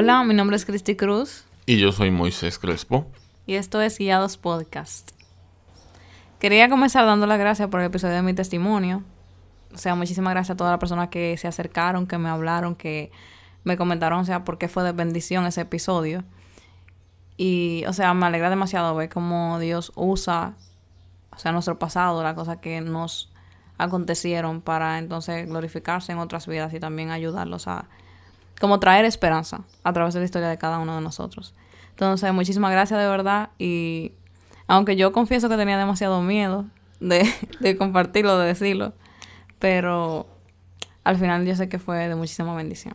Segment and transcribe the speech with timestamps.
[0.00, 1.44] Hola, mi nombre es Cristi Cruz.
[1.66, 3.10] Y yo soy Moisés Crespo.
[3.46, 5.10] Y esto es Guiados Podcast.
[6.38, 9.02] Quería comenzar dando las gracias por el episodio de mi testimonio.
[9.74, 13.10] O sea, muchísimas gracias a todas las personas que se acercaron, que me hablaron, que
[13.64, 16.22] me comentaron, o sea, por qué fue de bendición ese episodio.
[17.36, 20.54] Y, o sea, me alegra demasiado ver cómo Dios usa,
[21.32, 23.32] o sea, nuestro pasado, las cosas que nos
[23.78, 27.88] acontecieron para entonces glorificarse en otras vidas y también ayudarlos a,
[28.60, 31.54] como traer esperanza a través de la historia de cada uno de nosotros.
[31.90, 34.12] Entonces, muchísimas gracias de verdad y
[34.66, 36.66] aunque yo confieso que tenía demasiado miedo
[37.00, 37.24] de,
[37.60, 38.92] de compartirlo, de decirlo,
[39.58, 40.26] pero
[41.04, 42.94] al final yo sé que fue de muchísima bendición.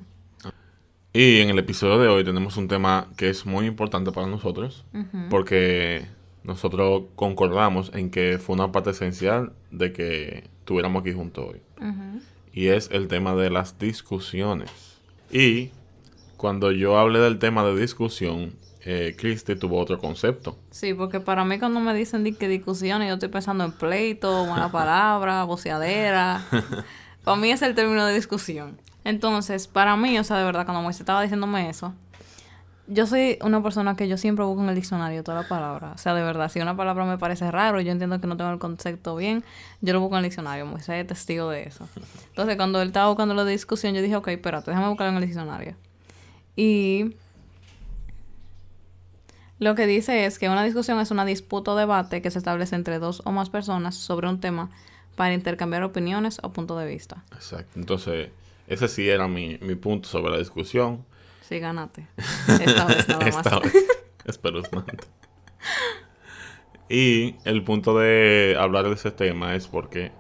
[1.16, 4.84] Y en el episodio de hoy tenemos un tema que es muy importante para nosotros,
[5.30, 6.08] porque
[6.44, 11.62] nosotros concordamos en que fue una parte esencial de que estuviéramos aquí juntos hoy.
[12.52, 14.93] Y es el tema de las discusiones.
[15.34, 15.72] Y
[16.38, 18.54] cuando yo hablé del tema de discusión,
[18.86, 20.60] eh, Cristi tuvo otro concepto.
[20.70, 24.70] Sí, porque para mí cuando me dicen que discusiones, yo estoy pensando en pleito, mala
[24.72, 26.46] palabra, boceadera.
[27.24, 28.80] para mí es el término de discusión.
[29.04, 31.96] Entonces, para mí, o sea, de verdad, cuando Moisés estaba diciéndome eso,
[32.88, 35.94] yo soy una persona que yo siempre busco en el diccionario toda la palabra.
[35.96, 38.36] O sea, de verdad, si una palabra me parece raro y yo entiendo que no
[38.36, 39.44] tengo el concepto bien,
[39.82, 40.66] yo lo busco en el diccionario.
[40.66, 41.88] Moisés es testigo de eso.
[42.30, 45.18] Entonces, cuando él estaba buscando lo de discusión, yo dije, ok, espérate, déjame buscarlo en
[45.24, 45.76] el diccionario.
[46.56, 47.16] Y
[49.60, 52.76] lo que dice es que una discusión es una disputa o debate que se establece
[52.76, 54.70] entre dos o más personas sobre un tema
[55.16, 57.24] para intercambiar opiniones o puntos de vista.
[57.34, 57.80] Exacto.
[57.80, 58.30] Entonces,
[58.68, 61.06] ese sí era mi, mi punto sobre la discusión.
[61.48, 62.08] Sí, gánate.
[62.48, 63.38] Esta vez nada más.
[63.38, 63.74] Esta vez.
[64.26, 64.98] Espeluznante.
[66.90, 70.12] Y el punto de hablar de ese tema es porque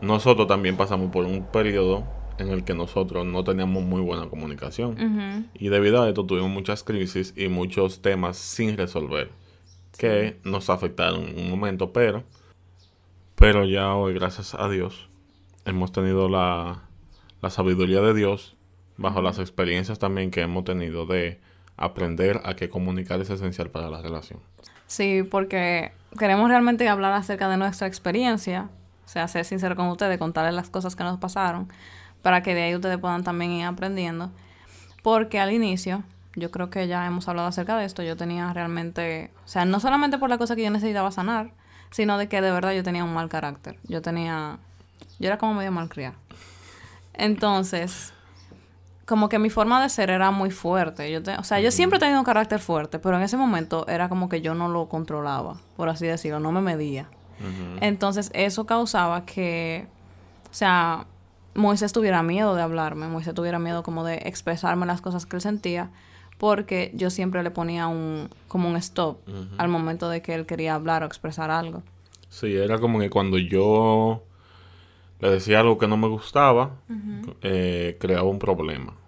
[0.00, 2.04] nosotros también pasamos por un periodo
[2.38, 5.48] en el que nosotros no teníamos muy buena comunicación.
[5.54, 9.30] Y debido a esto tuvimos muchas crisis y muchos temas sin resolver
[9.98, 12.24] que nos afectaron en un momento, pero,
[13.34, 15.10] pero ya hoy, gracias a Dios,
[15.66, 16.84] hemos tenido la,
[17.42, 18.56] la sabiduría de Dios
[19.00, 21.40] bajo las experiencias también que hemos tenido de
[21.76, 24.40] aprender a que comunicar es esencial para la relación.
[24.86, 28.68] Sí, porque queremos realmente hablar acerca de nuestra experiencia,
[29.06, 31.68] o sea, ser sincero con ustedes, contarles las cosas que nos pasaron,
[32.20, 34.30] para que de ahí ustedes puedan también ir aprendiendo.
[35.02, 36.02] Porque al inicio,
[36.36, 39.80] yo creo que ya hemos hablado acerca de esto, yo tenía realmente, o sea, no
[39.80, 41.52] solamente por la cosa que yo necesitaba sanar,
[41.90, 43.78] sino de que de verdad yo tenía un mal carácter.
[43.84, 44.58] Yo tenía,
[45.18, 46.16] yo era como medio malcriada.
[47.14, 48.12] Entonces,
[49.10, 51.10] como que mi forma de ser era muy fuerte.
[51.10, 54.08] Yo o sea, yo siempre he tenido un carácter fuerte, pero en ese momento era
[54.08, 57.08] como que yo no lo controlaba, por así decirlo, no me medía.
[57.80, 59.88] Entonces, eso causaba que,
[60.48, 61.06] o sea,
[61.56, 65.42] Moisés tuviera miedo de hablarme, Moisés tuviera miedo como de expresarme las cosas que él
[65.42, 65.90] sentía,
[66.38, 69.18] porque yo siempre le ponía un, como un stop
[69.58, 71.82] al momento de que él quería hablar o expresar algo.
[72.28, 74.22] Sí, era como que cuando yo
[75.18, 76.76] le decía algo que no me gustaba,
[77.42, 78.99] eh, creaba un problema.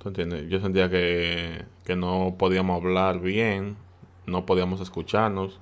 [0.00, 0.48] ¿Tú entiendes?
[0.48, 3.76] Yo sentía que, que no podíamos hablar bien,
[4.24, 5.60] no podíamos escucharnos,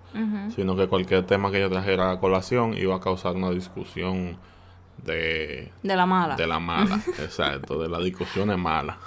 [0.55, 4.37] sino que cualquier tema que yo trajera a colación iba a causar una discusión
[5.05, 5.73] de...
[5.83, 6.37] De la mala.
[6.37, 8.99] De la mala, exacto, de la discusión es mala.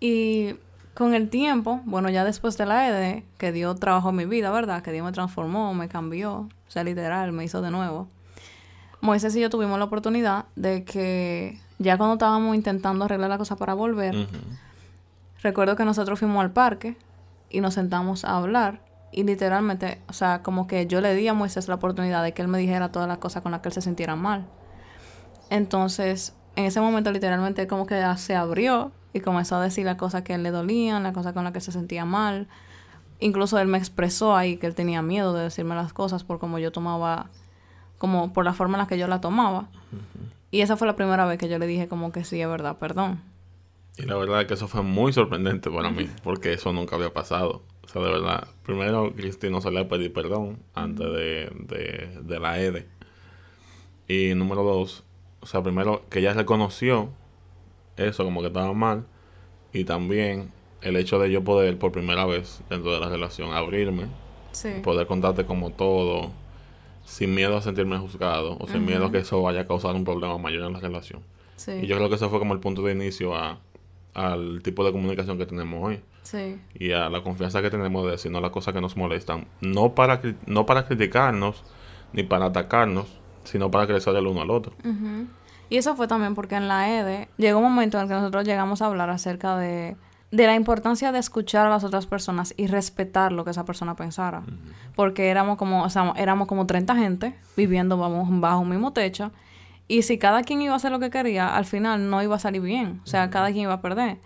[0.00, 0.56] Y
[0.92, 4.50] con el tiempo, bueno, ya después de la ED, que Dios trabajó en mi vida,
[4.50, 4.82] ¿verdad?
[4.82, 8.08] Que Dios me transformó, me cambió, o sea, literal, me hizo de nuevo.
[9.00, 13.56] Moisés y yo tuvimos la oportunidad de que ya cuando estábamos intentando arreglar la cosa
[13.56, 14.28] para volver,
[15.42, 16.96] recuerdo que nosotros fuimos al parque
[17.50, 18.80] y nos sentamos a hablar
[19.12, 22.42] y literalmente, o sea, como que yo le di a Moisés la oportunidad de que
[22.42, 24.46] él me dijera todas las cosas con las que él se sintiera mal.
[25.48, 30.22] Entonces, en ese momento literalmente como que se abrió y comenzó a decir las cosas
[30.22, 32.48] que a él le dolían, las cosas con las que se sentía mal.
[33.18, 36.58] Incluso él me expresó ahí que él tenía miedo de decirme las cosas por como
[36.58, 37.30] yo tomaba,
[37.98, 39.68] como por la forma en la que yo la tomaba.
[40.50, 42.78] Y esa fue la primera vez que yo le dije como que sí, es verdad,
[42.78, 43.22] perdón.
[43.98, 47.12] Y la verdad es que eso fue muy sorprendente para mí, porque eso nunca había
[47.12, 47.62] pasado.
[47.82, 52.60] O sea, de verdad, primero Cristi no a pedir perdón antes de, de, de la
[52.60, 52.86] EDE.
[54.08, 55.04] Y número dos,
[55.40, 57.10] o sea, primero que ella reconoció
[57.96, 59.06] eso como que estaba mal
[59.72, 60.52] y también
[60.82, 64.06] el hecho de yo poder por primera vez dentro de la relación abrirme,
[64.82, 66.30] poder contarte como todo
[67.06, 70.04] sin miedo a sentirme juzgado o sin miedo a que eso vaya a causar un
[70.04, 71.22] problema mayor en la relación.
[71.68, 73.58] Y yo creo que eso fue como el punto de inicio a,
[74.12, 76.00] al tipo de comunicación que tenemos hoy.
[76.74, 79.46] Y a la confianza que tenemos de decirnos las cosas que nos molestan.
[79.60, 81.62] No para, no para criticarnos
[82.12, 83.06] ni para atacarnos,
[83.44, 84.72] sino para crecer el uno al otro.
[85.68, 88.44] Y eso fue también porque en la EDE llegó un momento en el que nosotros
[88.44, 89.96] llegamos a hablar acerca de
[90.30, 93.94] de la importancia de escuchar a las otras personas y respetar lo que esa persona
[93.94, 94.42] pensara.
[94.94, 99.30] Porque éramos como, o sea, éramos como 30 gente viviendo vamos, bajo un mismo techo.
[99.88, 102.40] Y si cada quien iba a hacer lo que quería, al final no iba a
[102.40, 103.00] salir bien.
[103.04, 104.18] O sea, cada quien iba a perder.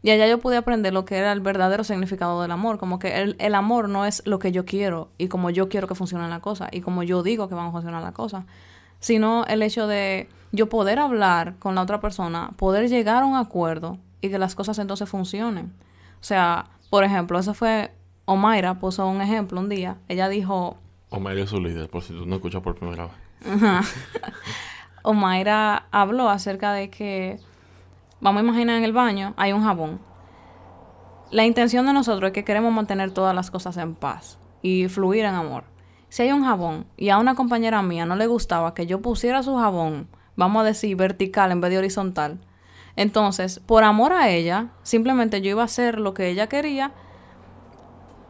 [0.00, 2.78] Y allá yo pude aprender lo que era el verdadero significado del amor.
[2.78, 5.88] Como que el, el amor no es lo que yo quiero y como yo quiero
[5.88, 8.46] que funcione la cosa y como yo digo que van a funcionar la cosa.
[9.00, 13.36] Sino el hecho de yo poder hablar con la otra persona, poder llegar a un
[13.36, 15.72] acuerdo y que las cosas entonces funcionen.
[16.20, 17.92] O sea, por ejemplo, eso fue
[18.24, 19.96] Omaira puso un ejemplo un día.
[20.06, 20.76] Ella dijo...
[21.08, 23.12] Omaira es su líder, por si tú no escuchas por primera vez.
[25.02, 27.40] Omaira habló acerca de que,
[28.20, 30.00] vamos a imaginar en el baño, hay un jabón.
[31.30, 35.24] La intención de nosotros es que queremos mantener todas las cosas en paz y fluir
[35.24, 35.64] en amor.
[36.10, 39.42] Si hay un jabón y a una compañera mía no le gustaba que yo pusiera
[39.42, 42.40] su jabón, vamos a decir vertical en vez de horizontal,
[42.98, 46.90] entonces, por amor a ella, simplemente yo iba a hacer lo que ella quería.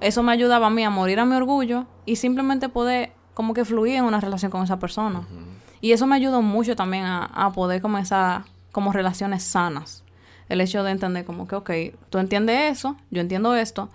[0.02, 3.64] Eso me ayudaba a mí a morir a mi orgullo y simplemente poder como que
[3.64, 5.26] fluir en una relación con esa persona.
[5.80, 10.04] Y eso me ayudó mucho también a, poder comenzar como relaciones sanas.
[10.50, 11.70] El hecho de entender como que, ok,
[12.10, 13.88] tú entiendes eso, yo entiendo esto,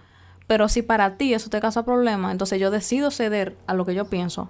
[0.48, 3.94] pero si para ti eso te causa problemas, entonces yo decido ceder a lo que
[3.94, 4.50] yo pienso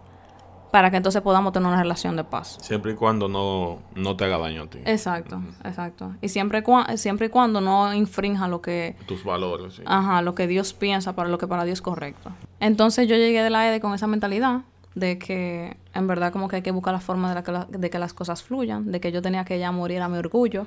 [0.74, 2.58] para que entonces podamos tener una relación de paz.
[2.60, 4.80] Siempre y cuando no, no te haga daño a ti.
[4.86, 6.16] Exacto, exacto.
[6.20, 6.64] Y siempre,
[6.96, 8.96] siempre y cuando no infrinja lo que...
[9.06, 9.84] Tus valores, sí.
[9.86, 12.32] Ajá, lo que Dios piensa para lo que para Dios es correcto.
[12.60, 14.62] Entonces yo llegué de la EDE con esa mentalidad
[14.96, 17.90] de que en verdad como que hay que buscar la forma de, la que, de
[17.92, 20.66] que las cosas fluyan, de que yo tenía que ya morir a mi orgullo.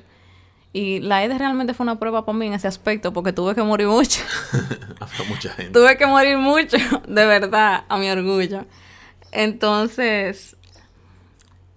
[0.73, 3.63] Y la EDE realmente fue una prueba para mí en ese aspecto porque tuve que
[3.65, 4.23] morir mucho.
[5.29, 5.73] mucha gente.
[5.73, 6.77] tuve que morir mucho,
[7.09, 8.67] de verdad, a mi orgullo.
[9.37, 10.57] Entonces,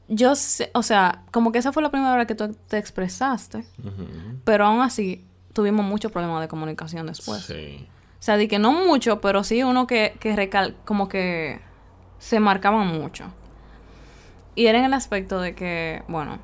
[0.07, 3.65] yo sé, o sea, como que esa fue la primera vez que tú te expresaste,
[4.45, 7.41] pero aún así tuvimos muchos problemas de comunicación después.
[7.41, 7.85] Sí.
[8.17, 11.59] O sea, di que no mucho, pero sí uno que, que recal como que
[12.17, 13.25] se marcaban mucho.
[14.55, 16.39] Y era en el aspecto de que, bueno,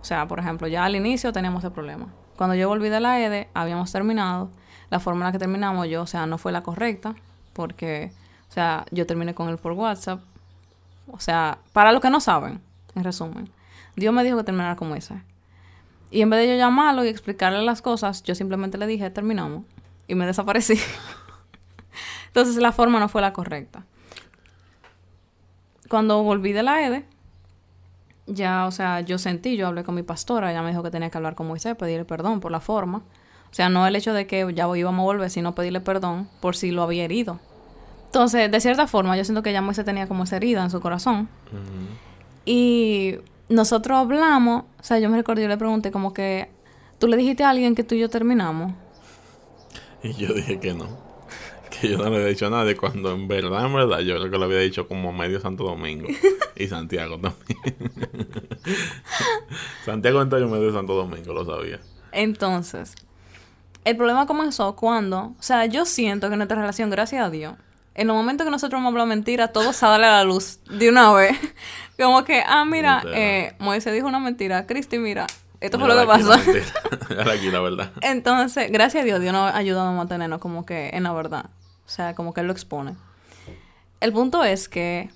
[0.00, 2.12] o sea, por ejemplo, ya al inicio teníamos ese problema.
[2.36, 4.50] Cuando yo volví de la EDE, habíamos terminado.
[4.90, 7.14] La forma en la que terminamos yo, o sea, no fue la correcta,
[7.52, 8.10] porque,
[8.48, 10.20] o sea, yo terminé con él por WhatsApp
[11.10, 12.60] o sea, para los que no saben,
[12.94, 13.50] en resumen,
[13.96, 15.22] Dios me dijo que terminara como ese.
[16.10, 19.64] Y en vez de yo llamarlo y explicarle las cosas, yo simplemente le dije, terminamos.
[20.06, 20.78] Y me desaparecí.
[22.28, 23.84] Entonces la forma no fue la correcta.
[25.88, 27.04] Cuando volví de la EDE,
[28.26, 31.10] ya, o sea, yo sentí, yo hablé con mi pastora, ella me dijo que tenía
[31.10, 32.98] que hablar con Moisés, pedirle perdón por la forma.
[33.50, 36.54] O sea, no el hecho de que ya íbamos a volver, sino pedirle perdón por
[36.54, 37.40] si lo había herido.
[38.08, 40.80] Entonces, de cierta forma, yo siento que ya Moisés tenía como esa herida en su
[40.80, 41.28] corazón.
[42.46, 43.16] Y
[43.50, 46.48] nosotros hablamos, o sea, yo me recuerdo, yo le pregunté como que,
[46.98, 48.72] ¿tú le dijiste a alguien que tú y yo terminamos?
[50.02, 50.86] Y yo dije que no.
[51.80, 54.30] Que yo no le había dicho a nadie, cuando en verdad, en verdad, yo creo
[54.30, 56.08] que lo había dicho como medio Santo Domingo.
[56.56, 57.92] y Santiago también.
[59.84, 61.78] Santiago entonces medio Santo Domingo, lo sabía.
[62.10, 62.94] Entonces,
[63.84, 67.54] el problema comenzó cuando, o sea, yo siento que nuestra relación, gracias a Dios,
[67.98, 71.12] en los momentos que nosotros hemos hablado mentira, todo sale a la luz de una
[71.12, 71.36] vez.
[71.98, 74.66] Como que, ah, mira, eh, Moisés dijo una mentira.
[74.66, 75.26] Cristi, mira,
[75.60, 76.32] esto fue lo que pasó.
[77.32, 77.90] aquí la verdad.
[78.02, 81.46] Entonces, gracias a Dios, Dios nos ha ayudado a mantenernos como que en la verdad.
[81.86, 82.94] O sea, como que Él lo expone.
[84.00, 85.10] El punto es que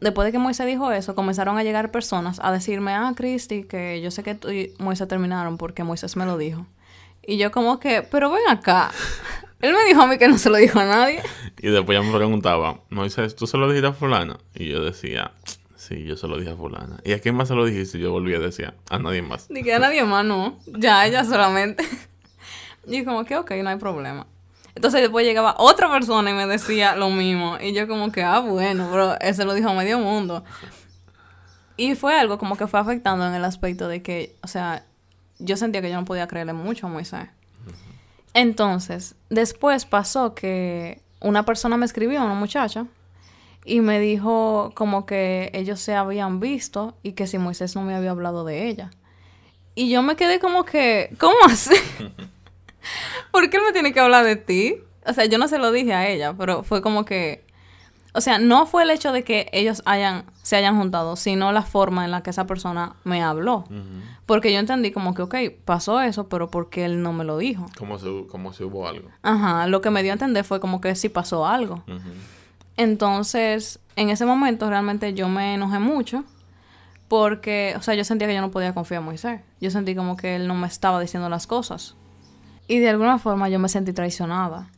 [0.00, 4.00] después de que Moisés dijo eso, comenzaron a llegar personas a decirme, ah, Cristi, que
[4.00, 6.66] yo sé que tú y Moisés terminaron porque Moisés me lo dijo.
[7.26, 8.90] Y yo como que, pero ven acá.
[9.60, 11.22] Él me dijo a mí que no se lo dijo a nadie.
[11.58, 14.38] Y después ya me preguntaba, Moisés, ¿tú se lo dijiste a fulana?
[14.54, 15.32] Y yo decía,
[15.76, 16.98] sí, yo se lo dije a fulana.
[17.04, 17.98] ¿Y a quién más se lo dijiste?
[17.98, 19.48] Y yo volví a decir, a nadie más.
[19.48, 20.58] Dije, a nadie más, no.
[20.66, 21.84] Ya, ella solamente.
[22.86, 24.26] y como que, ok, no hay problema.
[24.74, 27.56] Entonces después llegaba otra persona y me decía lo mismo.
[27.58, 30.44] Y yo como que, ah, bueno, pero él se lo dijo a medio mundo.
[31.78, 34.84] Y fue algo como que fue afectando en el aspecto de que, o sea,
[35.38, 37.28] yo sentía que yo no podía creerle mucho a Moisés.
[38.36, 42.84] Entonces, después pasó que una persona me escribió, una muchacha,
[43.64, 47.94] y me dijo como que ellos se habían visto y que si Moisés no me
[47.94, 48.90] había hablado de ella.
[49.74, 51.76] Y yo me quedé como que, ¿cómo así?
[53.32, 54.80] ¿Por qué él me tiene que hablar de ti?
[55.06, 57.42] O sea, yo no se lo dije a ella, pero fue como que
[58.16, 61.60] o sea, no fue el hecho de que ellos hayan, se hayan juntado, sino la
[61.60, 63.64] forma en la que esa persona me habló.
[64.24, 65.34] Porque yo entendí como que, ok,
[65.66, 67.66] pasó eso, pero porque él no me lo dijo.
[67.76, 69.10] Como si, como si hubo algo.
[69.22, 71.82] Ajá, lo que me dio a entender fue como que sí pasó algo.
[72.78, 76.24] Entonces, en ese momento realmente yo me enojé mucho
[77.08, 79.40] porque, o sea, yo sentía que yo no podía confiar en Moisés.
[79.60, 81.96] Yo sentí como que él no me estaba diciendo las cosas.
[82.66, 84.68] Y de alguna forma yo me sentí traicionada.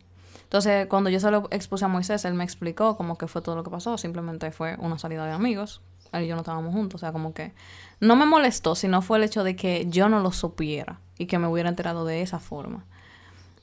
[0.48, 3.54] Entonces, cuando yo se lo expuse a Moisés, él me explicó como que fue todo
[3.54, 3.98] lo que pasó.
[3.98, 5.82] Simplemente fue una salida de amigos.
[6.10, 6.94] Él y yo no estábamos juntos.
[6.94, 7.52] O sea, como que
[8.00, 11.38] no me molestó, sino fue el hecho de que yo no lo supiera y que
[11.38, 12.86] me hubiera enterado de esa forma.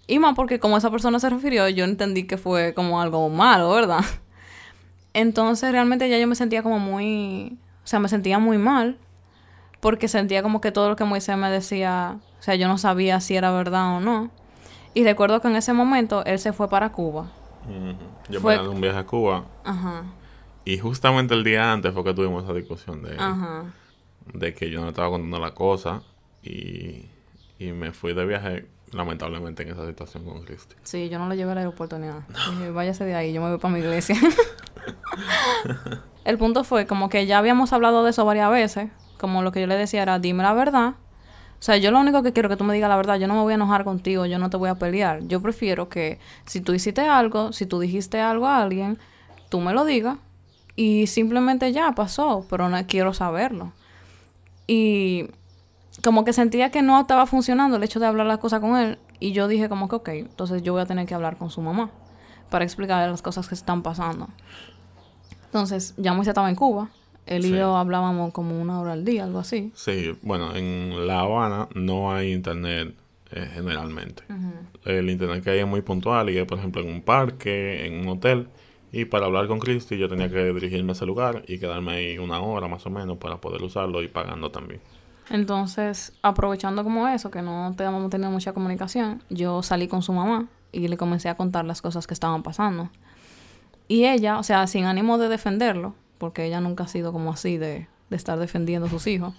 [0.06, 3.72] Y más porque como esa persona se refirió, yo entendí que fue como algo malo,
[3.72, 4.06] ¿verdad?
[5.14, 9.00] Entonces realmente ya yo me sentía como muy, o sea, me sentía muy mal
[9.80, 13.20] porque sentía como que todo lo que Moisés me decía, o sea, yo no sabía
[13.22, 14.30] si era verdad o no.
[14.96, 17.28] Y recuerdo que en ese momento él se fue para Cuba.
[18.30, 19.44] Yo me un viaje a Cuba.
[19.64, 20.04] Ajá.
[20.64, 23.66] Y justamente el día antes fue que tuvimos esa discusión de, Ajá.
[24.34, 26.02] de que yo no estaba contando la cosa
[26.42, 27.06] y,
[27.60, 30.76] y me fui de viaje lamentablemente en esa situación con Cristi.
[30.84, 32.26] Sí, yo no lo llevé al aeropuerto ni nada.
[32.52, 34.16] Dije, váyase de ahí, yo me voy para mi iglesia.
[36.24, 38.90] el punto fue como que ya habíamos hablado de eso varias veces.
[39.20, 40.94] Como lo que yo le decía era, dime la verdad.
[41.60, 43.18] O sea, yo lo único que quiero que tú me digas la verdad.
[43.18, 45.26] Yo no me voy a enojar contigo, yo no te voy a pelear.
[45.28, 49.00] Yo prefiero que si tú hiciste algo, si tú dijiste algo a alguien,
[49.50, 50.18] tú me lo digas
[50.76, 53.72] y simplemente ya pasó, pero no quiero saberlo.
[54.68, 55.28] Y
[56.04, 59.00] como que sentía que no estaba funcionando el hecho de hablar las cosas con él.
[59.20, 61.62] Y yo dije como que, ok, entonces yo voy a tener que hablar con su
[61.62, 61.90] mamá
[62.50, 64.28] para explicarle las cosas que están pasando.
[65.46, 66.90] Entonces, ya Moisés estaba en Cuba.
[67.26, 69.72] Él y yo hablábamos como una hora al día, algo así.
[69.74, 72.94] Sí, bueno, en La Habana no hay internet
[73.32, 74.24] eh, generalmente.
[74.84, 78.02] El internet que hay es muy puntual y es, por ejemplo, en un parque, en
[78.02, 78.48] un hotel.
[78.92, 82.18] Y para hablar con Cristi yo tenía que dirigirme a ese lugar y quedarme ahí
[82.18, 84.80] una hora más o menos para poder usarlo y pagando también.
[85.30, 90.48] Entonces, aprovechando como eso, que no teníamos tenido mucha comunicación, yo salí con su mamá
[90.72, 92.90] y le comencé a contar las cosas que estaban pasando.
[93.88, 97.58] Y ella, o sea, sin ánimo de defenderlo, porque ella nunca ha sido como así
[97.58, 99.34] de, estar defendiendo a sus hijos,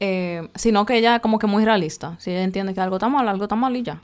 [0.00, 2.16] eh, sino que ella como que muy realista.
[2.18, 4.00] Si ella entiende que algo está mal, algo está mal y ya.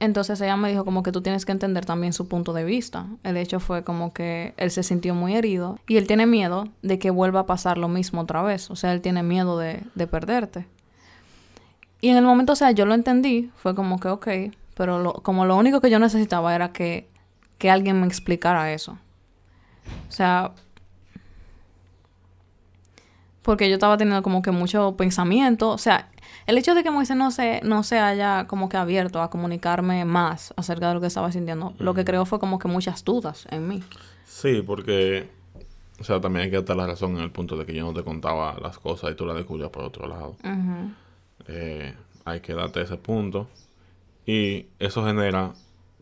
[0.00, 3.06] Entonces ella me dijo como que tú tienes que entender también su punto de vista.
[3.24, 6.98] El hecho fue como que él se sintió muy herido y él tiene miedo de
[6.98, 8.70] que vuelva a pasar lo mismo otra vez.
[8.70, 10.66] O sea, él tiene miedo de, de perderte.
[12.00, 14.28] Y en el momento, o sea, yo lo entendí, fue como que, ok,
[14.74, 17.08] pero como lo único que yo necesitaba era que,
[17.58, 18.98] que alguien me explicara eso.
[20.08, 20.52] O sea,
[23.42, 26.10] porque yo estaba teniendo como que mucho pensamiento, o sea,
[26.46, 30.04] el hecho de que Moisés no se, no se haya como que abierto a comunicarme
[30.04, 33.46] más acerca de lo que estaba sintiendo, lo que creo fue como que muchas dudas
[33.50, 33.82] en mí.
[34.26, 35.28] Sí, porque,
[35.98, 37.94] o sea, también hay que dar la razón en el punto de que yo no
[37.94, 40.36] te contaba las cosas y tú las descubrías por otro lado.
[41.46, 43.48] Eh, hay que darte ese punto.
[44.26, 45.54] Y eso genera,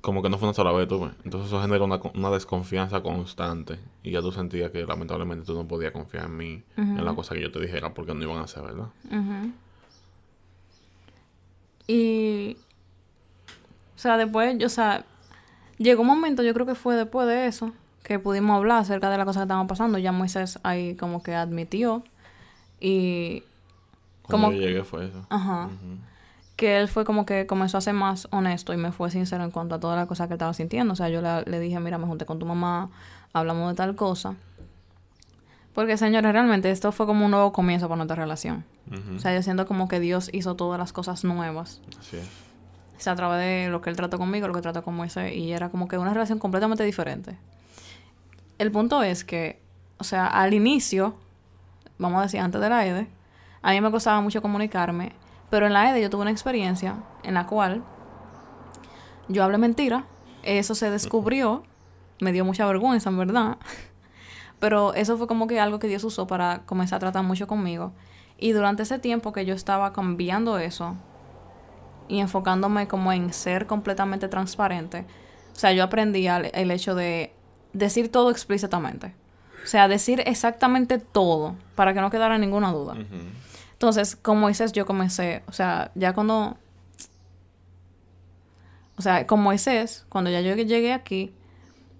[0.06, 3.80] como que no fue una sola vez, tú Entonces eso genera una, desconfianza constante.
[4.04, 7.34] Y ya tú sentías que lamentablemente tú no podías confiar en mí, en la cosa
[7.34, 8.86] que yo te dijera, porque no iban a hacer, ¿verdad?
[11.88, 12.56] Y,
[13.96, 15.04] o sea, después, yo, o sea,
[15.76, 17.72] llegó un momento, yo creo que fue después de eso,
[18.04, 19.98] que pudimos hablar acerca de las cosas que estaban pasando.
[19.98, 22.04] Ya Moisés ahí como que admitió
[22.78, 23.42] y...
[24.22, 25.26] Cuando como, yo llegué fue eso.
[25.30, 25.68] Ajá.
[26.56, 29.50] Que él fue como que comenzó a ser más honesto y me fue sincero en
[29.50, 30.94] cuanto a todas las cosas que estaba sintiendo.
[30.94, 32.90] O sea, yo le, le dije, mira, me junté con tu mamá,
[33.32, 34.34] hablamos de tal cosa.
[35.74, 38.64] Porque, señores, realmente esto fue como un nuevo comienzo para nuestra relación.
[39.14, 41.82] O sea, yo siento como que Dios hizo todas las cosas nuevas.
[42.00, 42.26] Así es.
[42.96, 45.34] O sea, a través de lo que Él trató conmigo, lo que trató con Moisés,
[45.34, 47.36] y era como que una relación completamente diferente.
[48.56, 49.60] El punto es que,
[49.98, 51.14] o sea, al inicio,
[51.98, 53.06] vamos a decir, antes de la EDE,
[53.60, 55.12] a mí me costaba mucho comunicarme,
[55.50, 57.82] pero en la EDE yo tuve una experiencia en la cual
[59.28, 60.04] yo hablé mentira,
[60.42, 61.64] eso se descubrió,
[62.20, 63.56] me dio mucha vergüenza, en verdad.
[64.58, 67.92] Pero eso fue como que algo que Dios usó para comenzar a tratar mucho conmigo.
[68.38, 70.94] Y durante ese tiempo que yo estaba cambiando eso
[72.08, 75.04] y enfocándome como en ser completamente transparente,
[75.52, 77.32] o sea, yo aprendí el, hecho de
[77.72, 79.14] decir todo explícitamente.
[79.64, 82.94] O sea, decir exactamente todo para que no quedara ninguna duda.
[83.76, 86.56] Entonces, con Moisés yo comencé, o sea, ya cuando...
[88.98, 91.34] O sea, con Moisés, cuando ya yo llegué aquí,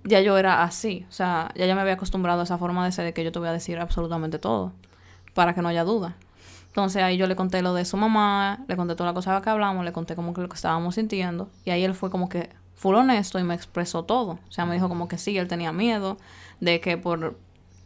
[0.05, 1.05] ya yo era así.
[1.11, 3.31] O sea, ya yo me había acostumbrado a esa forma de ser de que yo
[3.31, 4.73] te voy a decir absolutamente todo.
[5.35, 6.17] Para que no haya duda.
[6.69, 9.51] Entonces ahí yo le conté lo de su mamá, le conté toda la cosa que
[9.51, 11.51] hablamos, le conté como que lo que estábamos sintiendo.
[11.67, 14.39] Y ahí él fue como que full honesto y me expresó todo.
[14.49, 16.17] O sea, me dijo como que sí, él tenía miedo
[16.61, 17.39] de que por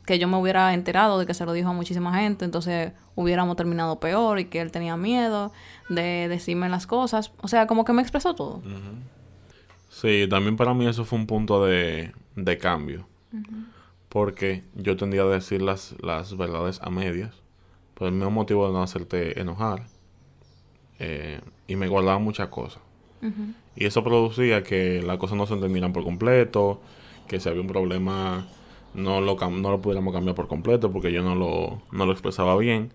[0.07, 3.57] que yo me hubiera enterado de que se lo dijo a muchísima gente, entonces hubiéramos
[3.57, 5.52] terminado peor y que él tenía miedo
[5.88, 7.33] de decirme las cosas.
[7.42, 8.62] O sea, como que me expresó todo.
[9.88, 13.07] Sí, también para mí eso fue un punto de, de cambio.
[14.09, 17.35] Porque yo tendía a decir las, las verdades a medias.
[17.95, 19.85] Por el mismo motivo de no hacerte enojar.
[20.99, 22.83] eh, y me guardaba muchas cosas.
[23.76, 26.80] Y eso producía que las cosas no se entendieran por completo,
[27.28, 28.47] que si había un problema
[28.94, 32.56] no lo, no lo pudiéramos cambiar por completo porque yo no lo, no lo expresaba
[32.56, 32.92] bien.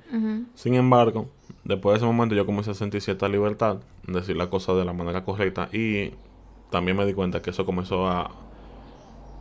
[0.56, 1.30] Sin embargo,
[1.64, 4.94] después de ese momento yo comencé a sentir cierta libertad, decir las cosas de la
[4.94, 6.12] manera correcta y
[6.70, 8.32] también me di cuenta que eso comenzó a...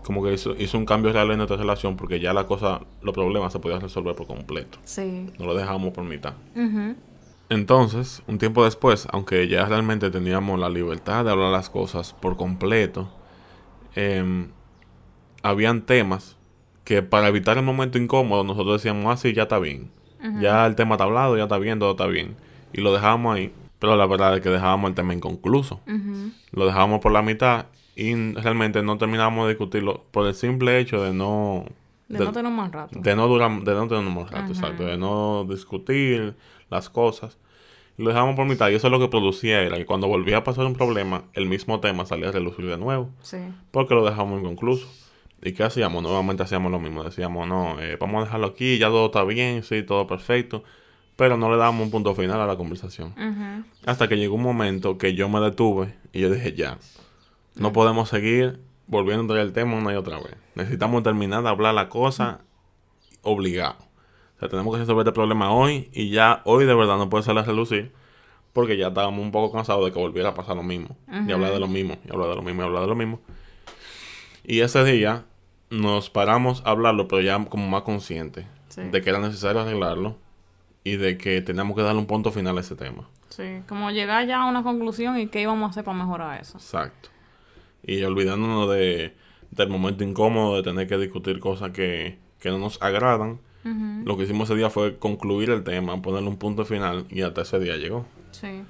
[0.05, 3.15] Como que hizo, hizo un cambio real en nuestra relación porque ya la cosa, los
[3.15, 4.79] problemas se podían resolver por completo.
[4.85, 5.31] Sí.
[5.39, 6.35] No lo dejábamos por mitad.
[7.49, 12.37] Entonces, un tiempo después, aunque ya realmente teníamos la libertad de hablar las cosas por
[12.37, 13.09] completo,
[13.97, 14.47] eh,
[15.43, 16.37] habían temas
[16.85, 19.91] que para evitar el momento incómodo nosotros decíamos, ah, sí, ya está bien.
[20.41, 22.35] Ya el tema está hablado, ya está bien, todo está bien.
[22.73, 23.53] Y lo dejábamos ahí.
[23.79, 25.81] Pero la verdad es que dejábamos el tema inconcluso.
[26.53, 31.03] Lo dejábamos por la mitad y realmente no terminábamos de discutirlo por el simple hecho
[31.03, 31.67] de no...
[32.09, 32.99] De, no tener más rato.
[32.99, 34.85] De no, durar, de no tener más rato, exacto.
[34.85, 36.35] De no discutir
[36.71, 37.39] las cosas.
[37.97, 40.45] Lo dejamos por mitad y eso es lo que producía era que cuando volvía a
[40.45, 43.11] pasar un problema, el mismo tema salía a relucir de nuevo.
[43.23, 43.39] Sí.
[43.71, 44.89] Porque lo dejamos inconcluso.
[45.45, 46.03] ¿Y qué hacíamos?
[46.03, 47.05] Nuevamente hacíamos lo mismo.
[47.05, 50.65] Decíamos, no, eh, vamos a dejarlo aquí, ya todo está bien, sí, todo perfecto.
[51.17, 53.15] Pero no le dábamos un punto final a la conversación.
[53.87, 56.79] Hasta que llegó un momento que yo me detuve y yo dije, ya,
[57.55, 58.59] no podemos seguir
[58.89, 60.35] volviendo a traer el tema una y otra vez.
[60.57, 62.41] Necesitamos terminar de hablar la cosa
[63.23, 63.85] obligado
[64.49, 67.45] tenemos que resolver este problema hoy y ya hoy de verdad no puede salir a
[67.45, 67.93] relucir
[68.53, 70.97] porque ya estábamos un poco cansados de que volviera a pasar lo mismo.
[71.27, 73.21] Y hablar de lo mismo, y hablar de lo mismo, y hablar de lo mismo.
[74.45, 75.25] Y ese día
[75.75, 80.17] nos paramos a hablarlo, pero ya como más conscientes de que era necesario arreglarlo
[80.83, 83.09] y de que teníamos que darle un punto final a ese tema.
[83.29, 86.59] Sí, como llegar ya a una conclusión y qué íbamos a hacer para mejorar eso.
[86.59, 87.09] Exacto.
[87.83, 89.15] Y olvidándonos de,
[89.51, 94.25] del momento incómodo de tener que discutir cosas que, que no nos agradan lo que
[94.25, 97.77] hicimos ese día fue concluir el tema, ponerle un punto final y hasta ese día
[97.77, 98.05] llegó.
[98.31, 98.63] Sí.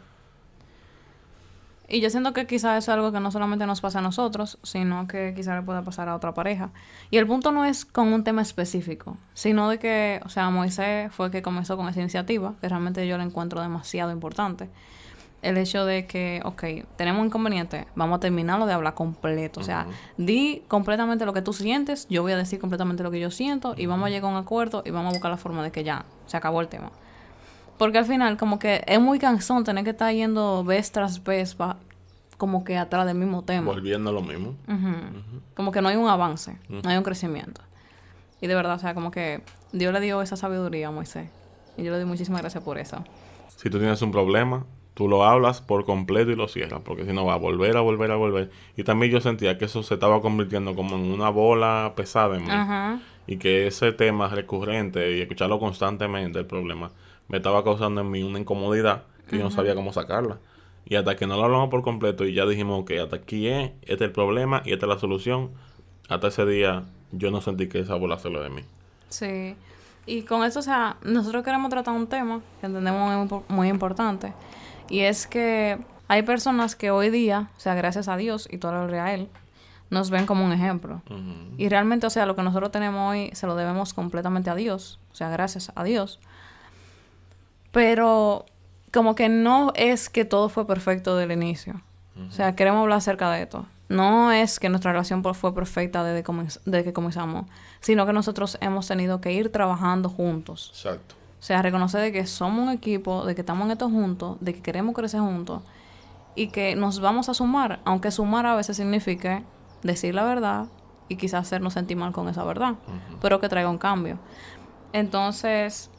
[1.88, 5.06] Y yo siento que quizás es algo que no solamente nos pasa a nosotros, sino
[5.06, 6.70] que quizás le pueda pasar a otra pareja.
[7.10, 11.12] Y el punto no es con un tema específico, sino de que, o sea, Moisés
[11.12, 14.70] fue el que comenzó con esa iniciativa, que realmente yo la encuentro demasiado importante
[15.44, 16.64] el hecho de que, ok,
[16.96, 19.60] tenemos un inconveniente, vamos a terminarlo de hablar completo.
[19.60, 23.20] O sea, di completamente lo que tú sientes, yo voy a decir completamente lo que
[23.20, 25.62] yo siento y vamos a llegar a un acuerdo y vamos a buscar la forma
[25.62, 26.90] de que ya se acabó el tema.
[27.78, 31.56] Porque al final, como que es muy cansón tener que estar yendo vez tras vez,
[32.36, 33.66] como que atrás del mismo tema.
[33.66, 34.54] Volviendo a lo mismo.
[35.54, 37.60] Como que no hay un avance, no hay un crecimiento.
[38.40, 41.28] Y de verdad, o sea, como que Dios le dio esa sabiduría a Moisés.
[41.76, 43.02] Y yo le doy muchísimas gracias por eso.
[43.56, 47.12] Si tú tienes un problema, tú lo hablas por completo y lo cierras, porque si
[47.12, 48.50] no va a volver, a volver, a volver.
[48.76, 52.44] Y también yo sentía que eso se estaba convirtiendo como en una bola pesada en
[52.44, 53.00] mí.
[53.26, 56.90] Y que ese tema recurrente y escucharlo constantemente, el problema,
[57.28, 60.38] me estaba causando en mí una incomodidad que yo no sabía cómo sacarla.
[60.86, 63.70] Y hasta que no lo hablamos por completo y ya dijimos, que hasta aquí es,
[63.82, 65.50] este es el problema y esta es la solución,
[66.08, 68.62] hasta ese día yo no sentí que esa bola se lo de mí.
[69.08, 69.56] Sí.
[70.06, 74.34] Y con eso, o sea, nosotros queremos tratar un tema que entendemos muy, muy importante
[74.90, 78.72] y es que hay personas que hoy día, o sea, gracias a Dios y todo
[78.72, 79.28] lo real,
[79.90, 81.02] nos ven como un ejemplo.
[81.56, 84.98] Y realmente, o sea, lo que nosotros tenemos hoy se lo debemos completamente a Dios,
[85.12, 86.20] o sea, gracias a Dios.
[87.74, 88.46] Pero
[88.92, 91.82] como que no es que todo fue perfecto desde el inicio.
[92.28, 93.66] O sea, queremos hablar acerca de esto.
[93.88, 96.24] No es que nuestra relación fue perfecta desde,
[96.64, 97.46] desde que comenzamos,
[97.80, 100.70] sino que nosotros hemos tenido que ir trabajando juntos.
[100.72, 101.16] Exacto.
[101.40, 104.54] O sea, reconocer de que somos un equipo, de que estamos en esto juntos, de
[104.54, 105.60] que queremos crecer juntos
[106.36, 109.42] y que nos vamos a sumar, aunque sumar a veces signifique
[109.82, 110.66] decir la verdad
[111.08, 112.74] y quizás hacernos sentir mal con esa verdad,
[113.20, 114.18] pero que traiga un cambio.
[114.92, 115.90] Entonces,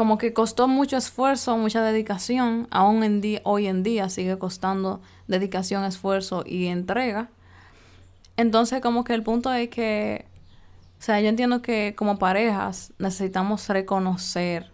[0.00, 5.02] como que costó mucho esfuerzo, mucha dedicación, aún en día, hoy en día sigue costando
[5.28, 7.28] dedicación, esfuerzo y entrega.
[8.38, 10.24] Entonces, como que el punto es que
[10.98, 14.70] o sea, yo entiendo que como parejas necesitamos reconocer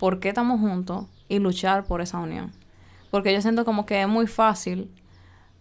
[0.00, 2.50] por qué estamos juntos y luchar por esa unión.
[3.12, 4.90] Porque yo siento como que es muy fácil,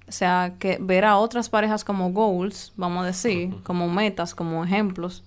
[0.08, 4.64] o sea, que ver a otras parejas como goals, vamos a decir, como metas, como
[4.64, 5.24] ejemplos,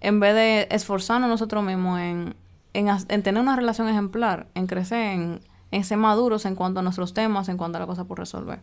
[0.00, 2.34] en vez de esforzarnos nosotros mismos en,
[2.74, 7.14] en, tener una relación ejemplar, en crecer, en, en ser maduros en cuanto a nuestros
[7.14, 8.60] temas, en cuanto a la cosa por resolver.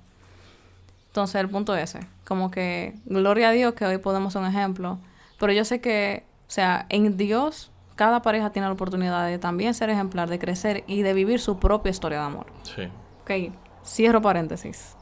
[1.08, 2.08] Entonces, el punto es ese.
[2.26, 5.00] Como que, gloria a Dios que hoy podemos ser un ejemplo.
[5.40, 9.74] Pero yo sé que, o sea, en Dios, cada pareja tiene la oportunidad de también
[9.74, 12.46] ser ejemplar, de crecer y de vivir su propia historia de amor.
[12.64, 12.84] Sí.
[13.24, 14.96] Ok, cierro paréntesis.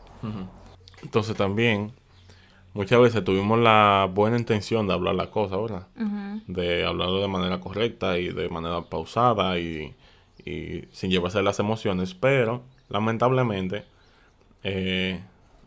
[1.03, 1.91] Entonces, también,
[2.77, 5.87] muchas veces tuvimos la buena intención de hablar las cosas, ¿verdad?
[6.45, 9.95] De hablarlo de manera correcta y de manera pausada y,
[10.45, 13.83] y sin llevarse las emociones, pero lamentablemente
[14.63, 15.23] eh,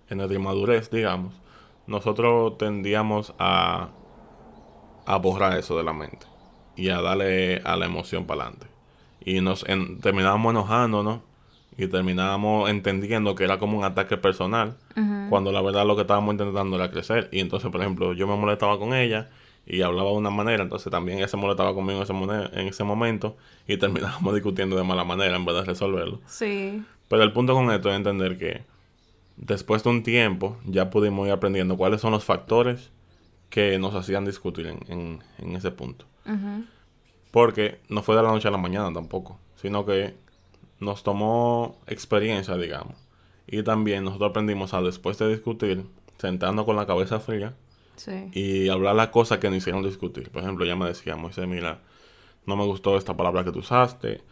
[0.08, 1.34] en nuestra inmadurez, digamos,
[1.88, 3.88] nosotros tendíamos a,
[5.04, 6.26] a borrar eso de la mente
[6.76, 8.68] y a darle a la emoción para adelante.
[9.24, 9.64] Y nos
[10.00, 11.20] terminábamos enojándonos
[11.76, 14.76] y terminábamos entendiendo que era como un ataque personal,
[15.28, 17.28] cuando la verdad lo que estábamos intentando era crecer.
[17.32, 19.30] Y entonces, por ejemplo, yo me molestaba con ella
[19.66, 23.36] y hablaba de una manera, entonces también ella se molestaba conmigo en ese, en momento
[23.66, 26.20] y terminábamos discutiendo de mala manera en vez de resolverlo.
[26.26, 26.82] Sí.
[27.08, 28.64] Pero el punto con esto es entender que
[29.36, 32.90] después de un tiempo ya pudimos ir aprendiendo cuáles son los factores
[33.48, 36.04] que nos hacían discutir en, en, ese punto.
[37.32, 40.14] Porque no fue de la noche a la mañana tampoco, sino que
[40.80, 42.96] nos tomó experiencia, digamos.
[43.46, 45.84] Y también nosotros aprendimos a después de discutir,
[46.18, 47.54] sentando con la cabeza fría
[48.32, 50.30] y hablar las cosas que nos hicieron discutir.
[50.30, 51.80] Por ejemplo, ella me decía, Moisés, mira,
[52.46, 54.22] no me gustó esta palabra que tú usaste,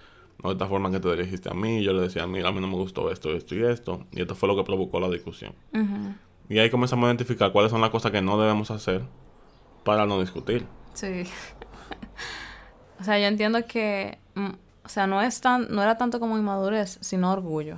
[0.42, 1.82] no de esta forma que te dirigiste a mí.
[1.82, 4.06] Yo le decía, mira, a mí no me gustó esto, esto y esto.
[4.12, 5.54] Y esto fue lo que provocó la discusión.
[6.48, 9.02] Y ahí comenzamos a identificar cuáles son las cosas que no debemos hacer
[9.84, 10.66] para no discutir.
[10.94, 11.24] Sí.
[13.00, 14.50] o sea, yo entiendo que, mm,
[14.88, 17.76] o sea, no es tan, no era tanto como inmadurez, sino orgullo.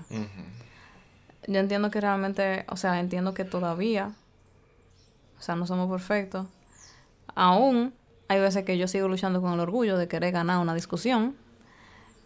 [1.46, 4.12] Yo entiendo que realmente, o sea, entiendo que todavía,
[5.38, 6.46] o sea, no somos perfectos.
[7.34, 7.92] Aún
[8.28, 11.34] hay veces que yo sigo luchando con el orgullo de querer ganar una discusión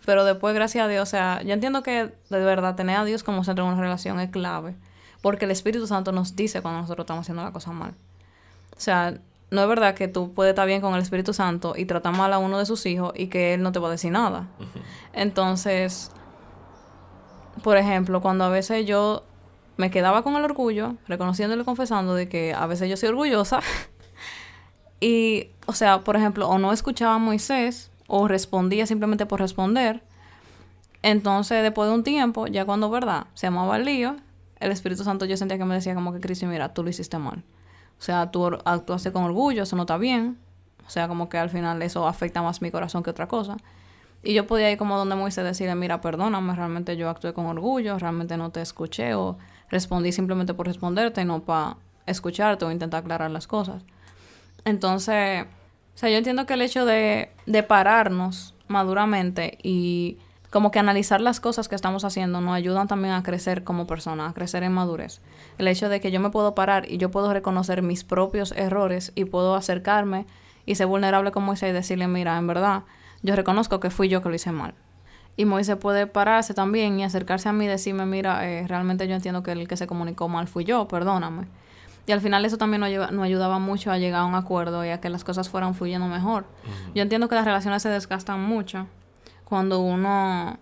[0.05, 3.23] pero después, gracias a Dios, o sea, yo entiendo que de verdad tener a Dios
[3.23, 4.75] como centro de una relación es clave.
[5.23, 7.95] Porque el Espíritu Santo nos dice cuando nosotros estamos haciendo la cosa mal.
[8.77, 9.19] O sea,
[9.51, 12.33] no es verdad que tú puedes estar bien con el Espíritu Santo y tratar mal
[12.33, 14.49] a uno de sus hijos y que él no te va a decir nada.
[15.13, 16.11] Entonces,
[17.63, 19.23] por ejemplo, cuando a veces yo
[19.77, 23.61] me quedaba con el orgullo, reconociéndole y confesando de que a veces yo soy orgullosa.
[25.01, 30.03] y, o sea, por ejemplo, o no escuchaba a Moisés o respondía simplemente por responder.
[31.03, 33.27] Entonces, después de un tiempo, ya cuando, ¿verdad?
[33.35, 34.17] Se amaba el lío,
[34.61, 37.19] el Espíritu Santo yo sentía que me decía como que, Cristo, mira, tú lo hiciste
[37.19, 37.43] mal.
[38.05, 40.37] O sea, tú actuaste con orgullo, eso no está bien.
[40.87, 43.57] O sea, como que al final eso afecta más mi corazón que otra cosa.
[44.23, 47.99] Y yo podía ir como donde Moisés decirle, mira, perdóname, realmente yo actué con orgullo,
[47.99, 49.39] realmente no te escuché o
[49.71, 53.83] respondí simplemente por responderte y no para escucharte o intentar aclarar las cosas.
[54.67, 60.19] Entonces, o sea, yo entiendo que el hecho de, de pararnos maduramente y
[60.55, 64.29] como que analizar las cosas que estamos haciendo nos ayudan también a crecer como persona,
[64.29, 65.21] a crecer en madurez.
[65.59, 69.11] El hecho de que yo me puedo parar y yo puedo reconocer mis propios errores
[69.17, 70.27] y puedo acercarme
[70.65, 72.85] y ser vulnerable con Moisés y decirle, mira, en verdad,
[73.25, 74.75] yo reconozco que fui yo que lo hice mal.
[75.37, 79.17] Y Moisés puede pararse también y acercarse a mí y decirme, mira, eh, realmente yo
[79.17, 81.49] entiendo que el que se comunicó mal fui yo, perdóname.
[82.07, 84.91] Y al final eso también nos, nos, ayudaba mucho a llegar a un acuerdo y
[84.91, 86.45] a que las cosas fueran fluyendo mejor.
[86.95, 88.87] Yo entiendo que las relaciones se desgastan mucho
[89.45, 90.59] cuando uno...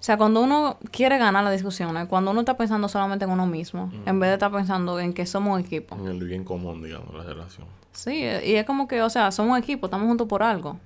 [0.00, 2.06] O sea, cuando uno quiere ganar la discusión, ¿eh?
[2.06, 5.26] cuando uno está pensando solamente en uno mismo, en vez de estar pensando en que
[5.26, 5.96] somos equipo.
[5.96, 7.66] En el bien común, digamos, la relación.
[7.92, 10.78] Sí, y es como que, o sea, somos equipo, estamos juntos por algo.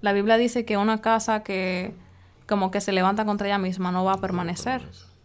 [0.00, 1.94] La Biblia dice que una casa que
[2.48, 4.82] como que se levanta contra ella misma no va a permanecer.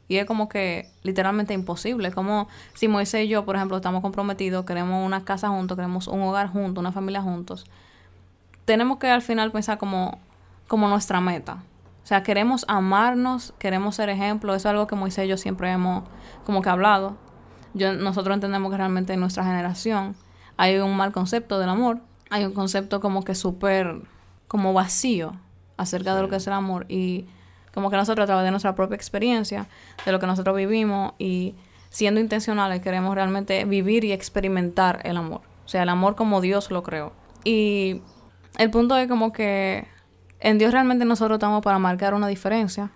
[0.08, 2.12] Y es como que literalmente imposible.
[2.12, 6.22] Como si Moisés y yo, por ejemplo, estamos comprometidos, queremos una casa juntos, queremos un
[6.22, 7.66] hogar juntos, una familia juntos.
[8.64, 10.20] Tenemos que al final pensar como,
[10.68, 11.64] como nuestra meta.
[12.04, 14.54] O sea, queremos amarnos, queremos ser ejemplo.
[14.54, 16.04] Eso es algo que Moisés y yo siempre hemos
[16.46, 17.18] como que hablado.
[17.74, 20.16] Yo, nosotros entendemos que realmente en nuestra generación
[20.56, 22.00] hay un mal concepto del amor.
[22.30, 24.02] Hay un concepto como que súper,
[24.48, 25.34] como vacío
[25.76, 26.86] acerca de lo que es el amor.
[26.88, 27.26] Y
[27.74, 29.68] como que nosotros a través de nuestra propia experiencia,
[30.06, 31.56] de lo que nosotros vivimos y
[31.90, 35.42] siendo intencionales queremos realmente vivir y experimentar el amor.
[35.66, 37.12] O sea, el amor como Dios lo creó.
[37.44, 38.02] Y
[38.58, 39.88] el punto es como que
[40.40, 42.92] en Dios realmente nosotros estamos para marcar una diferencia.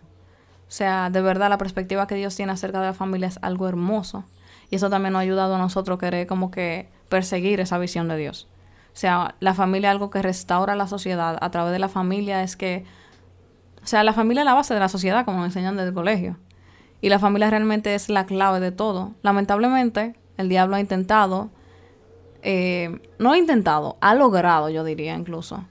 [0.68, 3.68] O sea, de verdad la perspectiva que Dios tiene acerca de la familia es algo
[3.68, 4.24] hermoso.
[4.70, 8.18] Y eso también nos ha ayudado a nosotros querer como que perseguir esa visión de
[8.18, 8.48] Dios.
[8.94, 11.38] O sea, la familia es algo que restaura la sociedad.
[11.42, 12.86] A través de la familia es que
[13.84, 15.94] o sea, la familia es la base de la sociedad, como nos enseñan desde el
[15.94, 16.38] colegio.
[17.02, 19.14] Y la familia realmente es la clave de todo.
[19.24, 21.50] Lamentablemente, el diablo ha intentado,
[22.44, 25.66] eh, no ha intentado, ha logrado, yo diría incluso,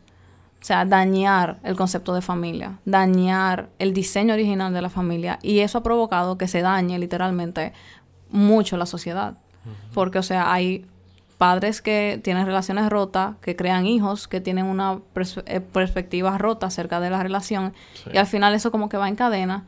[0.61, 5.39] o sea, dañar el concepto de familia, dañar el diseño original de la familia.
[5.43, 7.73] Y eso ha provocado que se dañe literalmente
[8.29, 9.39] mucho la sociedad.
[9.95, 10.87] Porque, o sea, hay
[11.39, 15.01] padres que tienen relaciones rotas, que crean hijos, que tienen una
[15.47, 17.73] eh, perspectiva rota acerca de la relación,
[18.13, 19.65] y al final eso como que va en cadena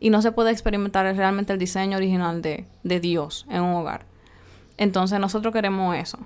[0.00, 4.04] y no se puede experimentar realmente el diseño original de, de Dios en un hogar.
[4.76, 6.18] Entonces nosotros queremos eso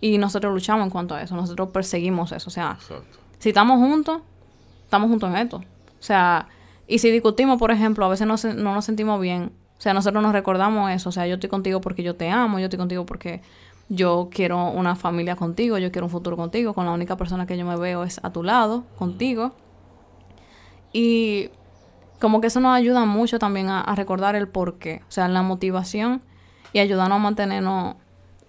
[0.00, 2.76] y nosotros luchamos en cuanto a eso, nosotros perseguimos eso, o sea,
[3.40, 4.20] si estamos juntos,
[4.84, 5.56] estamos juntos en esto.
[5.56, 6.46] O sea,
[6.86, 9.50] y si discutimos, por ejemplo, a veces no, no nos sentimos bien.
[9.78, 11.08] O sea, nosotros nos recordamos eso.
[11.08, 13.40] O sea, yo estoy contigo porque yo te amo, yo estoy contigo porque
[13.88, 17.56] yo quiero una familia contigo, yo quiero un futuro contigo, con la única persona que
[17.56, 19.52] yo me veo es a tu lado, contigo.
[20.92, 21.48] Y
[22.20, 25.42] como que eso nos ayuda mucho también a, a recordar el porqué, o sea, la
[25.42, 26.20] motivación
[26.74, 27.98] y ayudarnos a mantenernos, o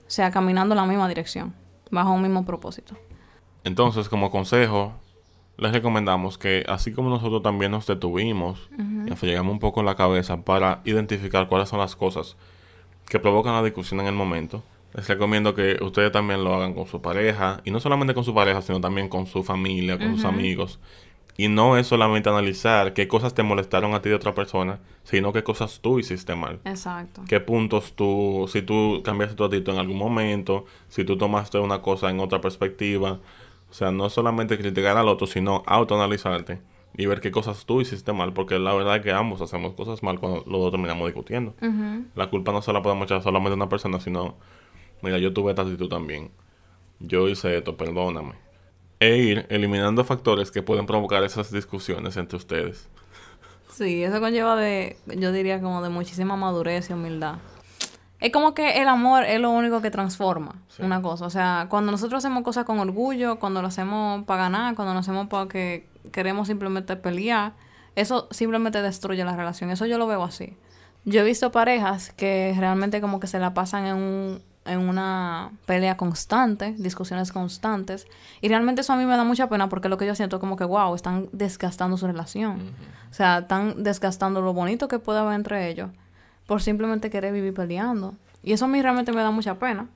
[0.07, 1.53] sea, caminando en la misma dirección,
[1.91, 2.95] bajo un mismo propósito.
[3.63, 4.93] Entonces, como consejo,
[5.57, 9.95] les recomendamos que así como nosotros también nos detuvimos y llegamos un poco en la
[9.95, 12.35] cabeza para identificar cuáles son las cosas
[13.07, 16.87] que provocan la discusión en el momento, les recomiendo que ustedes también lo hagan con
[16.87, 20.25] su pareja, y no solamente con su pareja, sino también con su familia, con sus
[20.25, 20.79] amigos.
[21.37, 25.33] Y no es solamente analizar qué cosas te molestaron a ti de otra persona, sino
[25.33, 26.59] qué cosas tú hiciste mal.
[26.65, 27.23] Exacto.
[27.27, 31.81] Qué puntos tú, si tú cambiaste tu actitud en algún momento, si tú tomaste una
[31.81, 33.19] cosa en otra perspectiva.
[33.71, 36.61] O sea, no solamente criticar al otro, sino autoanalizarte
[36.97, 40.03] y ver qué cosas tú hiciste mal, porque la verdad es que ambos hacemos cosas
[40.03, 41.55] mal cuando los dos terminamos discutiendo.
[42.15, 44.35] La culpa no se la podemos echar solamente a una persona, sino
[45.01, 46.31] mira, yo tuve esta actitud también,
[46.99, 48.33] yo hice esto, perdóname.
[48.99, 52.89] E ir eliminando factores que pueden provocar esas discusiones entre ustedes.
[53.71, 57.37] Sí, eso conlleva de, yo diría como de muchísima madurez y humildad.
[58.21, 61.25] Es como que el amor es lo único que transforma una cosa.
[61.25, 64.99] O sea, cuando nosotros hacemos cosas con orgullo, cuando lo hacemos para ganar, cuando lo
[64.99, 67.53] hacemos porque queremos simplemente pelear,
[67.95, 69.71] eso simplemente destruye la relación.
[69.71, 70.55] Eso yo lo veo así.
[71.03, 75.51] Yo he visto parejas que realmente como que se la pasan en un, en una
[75.65, 78.05] pelea constante, discusiones constantes.
[78.39, 80.39] Y realmente eso a mí me da mucha pena porque lo que yo siento es
[80.39, 82.71] como que, wow, están desgastando su relación.
[83.09, 85.89] O sea, están desgastando lo bonito que puede haber entre ellos
[86.51, 88.13] por simplemente querer vivir peleando.
[88.43, 89.87] Y eso a mí realmente me da mucha pena.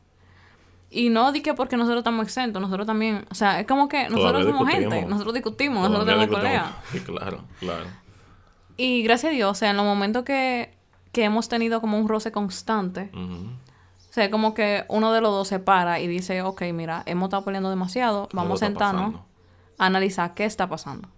[0.89, 4.07] Y no di que porque nosotros estamos exentos, nosotros también, o sea, es como que
[4.07, 6.69] nosotros somos gente, nosotros discutimos, nosotros tenemos.
[6.93, 7.83] Sí, claro, claro.
[8.77, 10.73] Y gracias a Dios, o sea, en los momentos que,
[11.11, 15.49] que hemos tenido como un roce constante, o sea, como que uno de los dos
[15.49, 19.15] se para y dice, ok, mira, hemos estado peleando demasiado, vamos a sentarnos
[19.77, 21.09] a analizar qué está pasando.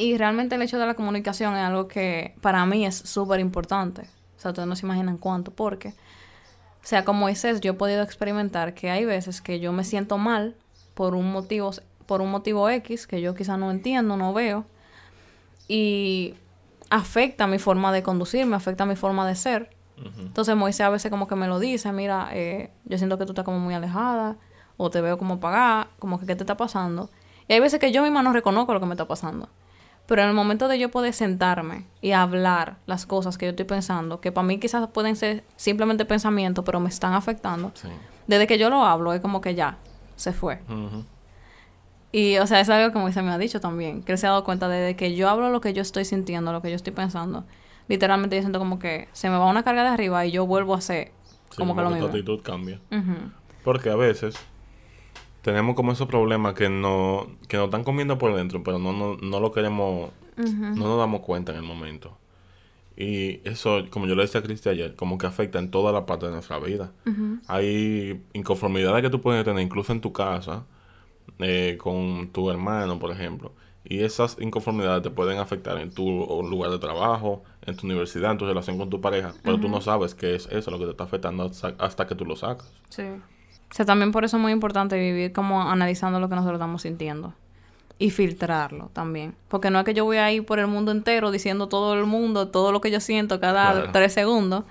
[0.00, 4.08] Y realmente el hecho de la comunicación es algo que para mí es súper importante.
[4.38, 8.02] O sea, ustedes no se imaginan cuánto, porque, o sea, como Moisés, yo he podido
[8.02, 10.56] experimentar que hay veces que yo me siento mal
[10.94, 11.72] por un motivo,
[12.06, 14.64] por un motivo X que yo quizá no entiendo, no veo,
[15.68, 16.32] y
[16.88, 19.68] afecta mi forma de conducirme, afecta mi forma de ser.
[20.18, 23.32] Entonces Moisés a veces como que me lo dice, mira, eh, yo siento que tú
[23.32, 24.38] estás como muy alejada,
[24.78, 27.10] o te veo como apagada, como que qué te está pasando.
[27.48, 29.50] Y hay veces que yo misma no reconozco lo que me está pasando.
[30.10, 33.64] Pero en el momento de yo poder sentarme y hablar las cosas que yo estoy
[33.64, 37.70] pensando, que para mí quizás pueden ser simplemente pensamientos, pero me están afectando,
[38.26, 39.78] desde que yo lo hablo es como que ya,
[40.16, 40.62] se fue.
[42.10, 44.30] Y, o sea, es algo que Moisés me ha dicho también, que él se ha
[44.30, 46.92] dado cuenta desde que yo hablo lo que yo estoy sintiendo, lo que yo estoy
[46.92, 47.44] pensando,
[47.86, 50.74] literalmente yo siento como que se me va una carga de arriba y yo vuelvo
[50.74, 51.12] a hacer
[51.56, 52.06] como, que lo mismo.
[52.06, 52.80] Tu actitud cambia.
[53.62, 54.34] Porque a veces
[55.42, 59.16] tenemos como esos problemas que, no, que nos están comiendo por dentro, pero no, no,
[59.16, 62.16] no lo queremos, no nos damos cuenta en el momento.
[62.96, 66.04] Y eso, como yo le decía a Cristi ayer, como que afecta en toda la
[66.04, 66.92] parte de nuestra vida.
[67.46, 70.66] Hay inconformidades que tú puedes tener incluso en tu casa,
[71.38, 73.52] eh, con tu hermano, por ejemplo.
[73.84, 76.04] Y esas inconformidades te pueden afectar en tu
[76.42, 79.80] lugar de trabajo, en tu universidad, en tu relación con tu pareja, pero tú no
[79.80, 82.70] sabes qué es eso lo que te está afectando hasta, que tú lo sacas.
[82.90, 83.04] Sí.
[83.70, 86.82] O sea, también por eso es muy importante vivir como analizando lo que nosotros estamos
[86.82, 87.34] sintiendo.
[87.98, 89.34] Y filtrarlo también.
[89.48, 92.06] Porque no es que yo voy a ir por el mundo entero diciendo todo el
[92.06, 94.64] mundo, todo lo que yo siento cada tres segundos.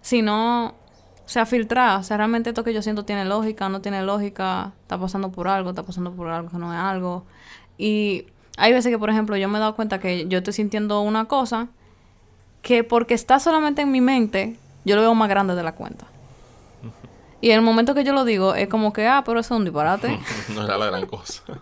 [0.00, 2.00] Sino, o sea, filtrar.
[2.00, 4.72] O sea, realmente esto que yo siento tiene lógica, no tiene lógica.
[4.82, 7.24] Está pasando por algo, está pasando por algo que no es algo.
[7.78, 11.00] Y hay veces que, por ejemplo, yo me he dado cuenta que yo estoy sintiendo
[11.02, 11.68] una cosa
[12.62, 16.06] que porque está solamente en mi mente, yo lo veo más grande de la cuenta.
[17.40, 19.58] Y en el momento que yo lo digo, es como que, ah, pero eso es
[19.58, 20.18] un disparate.
[20.54, 21.42] no era la gran cosa.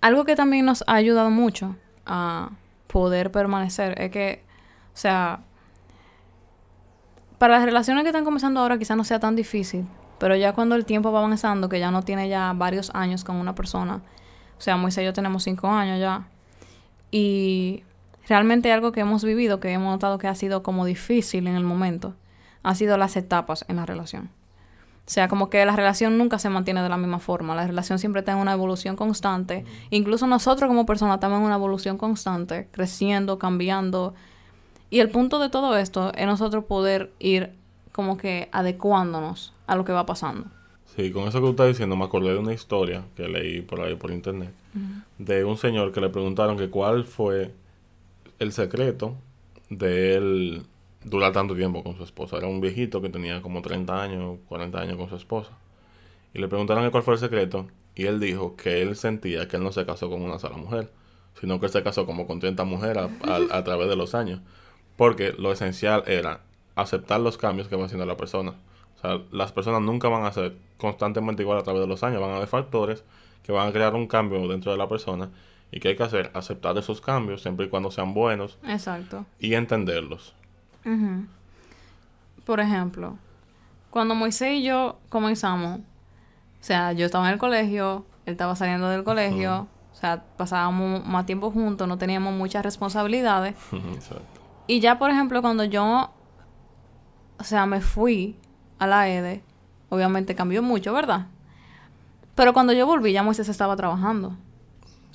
[0.00, 2.50] Algo que también nos ha ayudado mucho a
[2.86, 4.44] poder permanecer es que,
[4.92, 5.40] o sea,
[7.38, 9.86] para las relaciones que están comenzando ahora quizás no sea tan difícil,
[10.18, 13.36] pero ya cuando el tiempo va avanzando, que ya no tiene ya varios años con
[13.36, 14.02] una persona,
[14.56, 16.28] o sea, Moisés y yo tenemos cinco años ya.
[17.10, 17.82] Y
[18.28, 21.64] realmente algo que hemos vivido, que hemos notado que ha sido como difícil en el
[21.64, 22.14] momento,
[22.64, 24.30] ha sido las etapas en la relación.
[25.06, 27.54] O sea, como que la relación nunca se mantiene de la misma forma.
[27.54, 29.64] La relación siempre está en una evolución constante.
[29.90, 34.14] Incluso nosotros como personas estamos en una evolución constante, creciendo, cambiando.
[34.90, 37.52] Y el punto de todo esto es nosotros poder ir
[37.92, 40.46] como que adecuándonos a lo que va pasando.
[40.96, 43.80] Sí, con eso que usted está diciendo, me acordé de una historia que leí por
[43.82, 44.52] ahí por internet
[45.18, 47.52] de un señor que le preguntaron que cuál fue
[48.38, 49.16] el secreto
[49.70, 50.62] de él
[51.04, 52.36] durar tanto tiempo con su esposa.
[52.36, 55.52] Era un viejito que tenía como 30 años, 40 años con su esposa.
[56.32, 59.62] Y le preguntaron cuál fue el secreto y él dijo que él sentía que él
[59.62, 60.90] no se casó con una sola mujer,
[61.40, 64.40] sino que él se casó como con 30 mujeres a, a través de los años.
[64.96, 66.40] Porque lo esencial era
[66.74, 68.54] aceptar los cambios que va haciendo la persona
[69.30, 72.20] las personas nunca van a ser constantemente igual a través de los años.
[72.20, 73.04] Van a haber factores
[73.42, 75.30] que van a crear un cambio dentro de la persona
[75.70, 78.58] y que hay que hacer, aceptar esos cambios siempre y cuando sean buenos.
[78.66, 79.26] Exacto.
[79.38, 80.34] Y entenderlos.
[82.44, 83.16] Por ejemplo,
[83.90, 85.82] cuando Moisés y yo comenzamos, o
[86.60, 91.26] sea, yo estaba en el colegio, él estaba saliendo del colegio, o sea, pasábamos más
[91.26, 93.54] tiempo juntos, no teníamos muchas responsabilidades.
[93.94, 94.24] Exacto.
[94.66, 96.10] Y ya, por ejemplo, cuando yo,
[97.38, 98.36] o sea, me fui,
[98.78, 99.42] a la EDE,
[99.88, 101.26] obviamente cambió mucho, ¿verdad?
[102.34, 104.36] Pero cuando yo volví, ya Moisés estaba trabajando.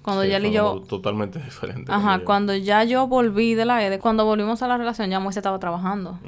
[0.10, 0.82] Cuando ya él y yo...
[0.82, 1.92] Totalmente diferente.
[1.92, 5.38] Ajá, cuando ya yo volví de la EDE, cuando volvimos a la relación, ya Moisés
[5.38, 6.20] estaba trabajando.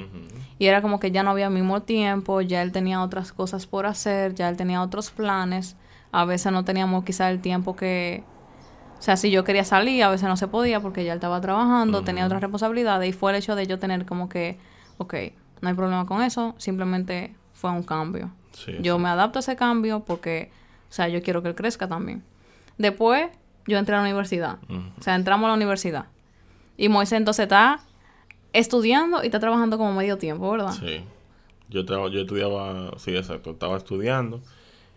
[0.60, 3.86] Y era como que ya no había mismo tiempo, ya él tenía otras cosas por
[3.86, 5.76] hacer, ya él tenía otros planes.
[6.12, 8.24] A veces no teníamos quizá el tiempo que...
[9.00, 11.42] O sea, si yo quería salir, a veces no se podía porque ya él estaba
[11.42, 13.10] trabajando, tenía otras responsabilidades.
[13.10, 14.60] Y fue el hecho de yo tener como que,
[15.00, 15.16] ok,
[15.62, 18.32] no hay problema con eso, simplemente fue un cambio.
[18.82, 20.52] yo me adapto a ese cambio porque,
[20.90, 22.24] o sea, yo quiero que él crezca también.
[22.78, 23.30] Después,
[23.68, 24.58] yo entré a la universidad.
[25.00, 26.06] O sea, entramos a la universidad.
[26.78, 27.80] Y Moisés entonces está
[28.54, 30.72] estudiando y está trabajando como medio tiempo, ¿verdad?
[30.72, 31.04] Sí.
[31.70, 34.42] Yo, yo estudiaba, sí, exacto, estaba estudiando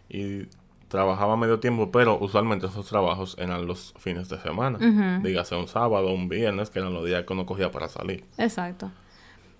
[0.08, 0.46] y
[0.88, 4.78] trabajaba medio tiempo, pero usualmente esos trabajos eran los fines de semana.
[5.22, 8.24] Dígase un sábado, un viernes, que eran los días que uno cogía para salir.
[8.38, 8.90] Exacto.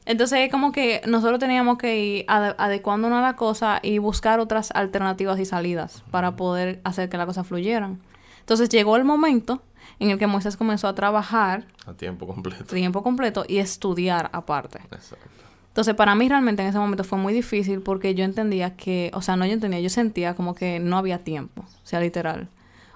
[0.07, 4.71] Entonces es como que nosotros teníamos que ir adecuándonos a la cosa y buscar otras
[4.73, 8.01] alternativas y salidas para poder hacer que la cosa fluyeran.
[8.45, 9.63] Entonces llegó el momento
[9.99, 12.65] en el que Moisés comenzó a trabajar a tiempo completo.
[12.65, 14.81] Tiempo completo y estudiar aparte.
[14.91, 15.31] Exacto.
[15.69, 19.23] Entonces para mí realmente en ese momento fue muy difícil porque yo entendía que, o
[19.23, 22.49] sea, no yo entendía, yo sentía como que no había tiempo, o sea, literal.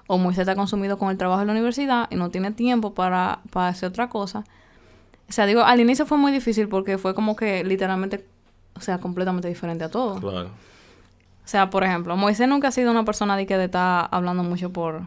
[0.05, 3.39] O Moisés está consumido con el trabajo de la universidad y no tiene tiempo para,
[3.49, 4.43] para hacer otra cosa.
[5.27, 8.23] O sea, digo, al inicio fue muy difícil porque fue como que literalmente,
[8.75, 10.19] o sea, completamente diferente a todo.
[10.19, 10.47] Claro.
[10.47, 14.43] O sea, por ejemplo, Moisés nunca ha sido una persona de que de estar hablando
[14.43, 15.01] mucho por,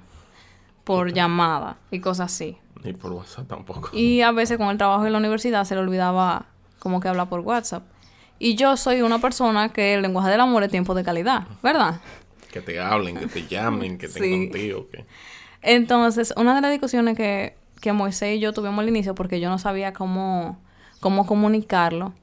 [0.85, 2.59] por llamada y cosas así.
[2.83, 3.91] Ni por WhatsApp tampoco.
[3.93, 6.47] Y a veces con el trabajo en la universidad se le olvidaba
[6.79, 7.85] como que hablar por WhatsApp.
[8.39, 12.01] Y yo soy una persona que el lenguaje del amor es tiempo de calidad, ¿verdad?
[12.51, 14.89] Que te hablen, que te llamen, que estén contigo.
[14.91, 15.07] Que...
[15.63, 19.51] Entonces, una de las discusiones que que Moisés y yo tuvimos al inicio porque yo
[19.51, 20.59] no sabía cómo,
[21.01, 22.15] cómo comunicarlo.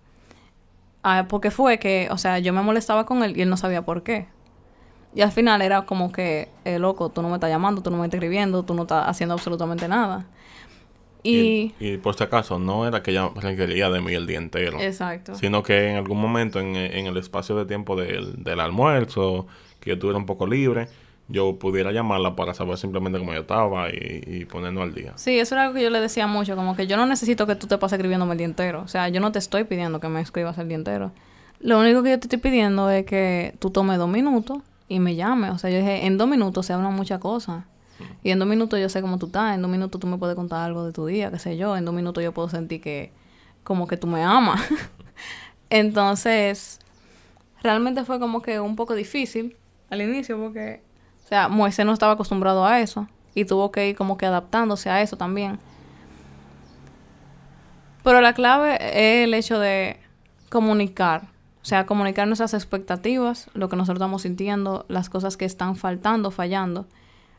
[1.04, 3.84] Ah, porque fue que, o sea, yo me molestaba con él y él no sabía
[3.84, 4.28] por qué.
[5.16, 7.98] Y al final era como que, eh, loco, tú no me estás llamando, tú no
[7.98, 10.26] me estás escribiendo, tú no estás haciendo absolutamente nada.
[11.24, 14.80] Y, y, por si acaso, no era que ella requería de mí el día entero.
[14.80, 15.36] Exacto.
[15.36, 19.48] Sino que en algún momento en, en el espacio de tiempo del, del almuerzo,
[19.80, 20.88] que yo estuviera un poco libre,
[21.28, 25.14] yo pudiera llamarla para saber simplemente cómo yo estaba y, y ponernos al día.
[25.16, 27.56] Sí, eso era algo que yo le decía mucho, como que yo no necesito que
[27.56, 28.82] tú te pases escribiéndome el día entero.
[28.82, 31.12] O sea, yo no te estoy pidiendo que me escribas el día entero.
[31.60, 35.16] Lo único que yo te estoy pidiendo es que tú tomes dos minutos y me
[35.16, 35.52] llames.
[35.52, 37.64] O sea, yo dije, en dos minutos se hablan muchas cosas.
[38.24, 40.36] Y en dos minutos yo sé cómo tú estás, en dos minutos tú me puedes
[40.36, 43.12] contar algo de tu día, qué sé yo, en dos minutos yo puedo sentir que
[43.64, 44.62] como que tú me amas.
[45.70, 46.80] Entonces,
[47.62, 49.58] realmente fue como que un poco difícil
[49.90, 50.82] al inicio porque
[51.26, 54.90] o sea, Moisés no estaba acostumbrado a eso y tuvo que ir como que adaptándose
[54.90, 55.60] a eso también.
[58.04, 60.00] Pero la clave es el hecho de
[60.50, 61.28] comunicar.
[61.62, 66.32] O sea, comunicar nuestras expectativas, lo que nosotros estamos sintiendo, las cosas que están faltando,
[66.32, 66.86] fallando,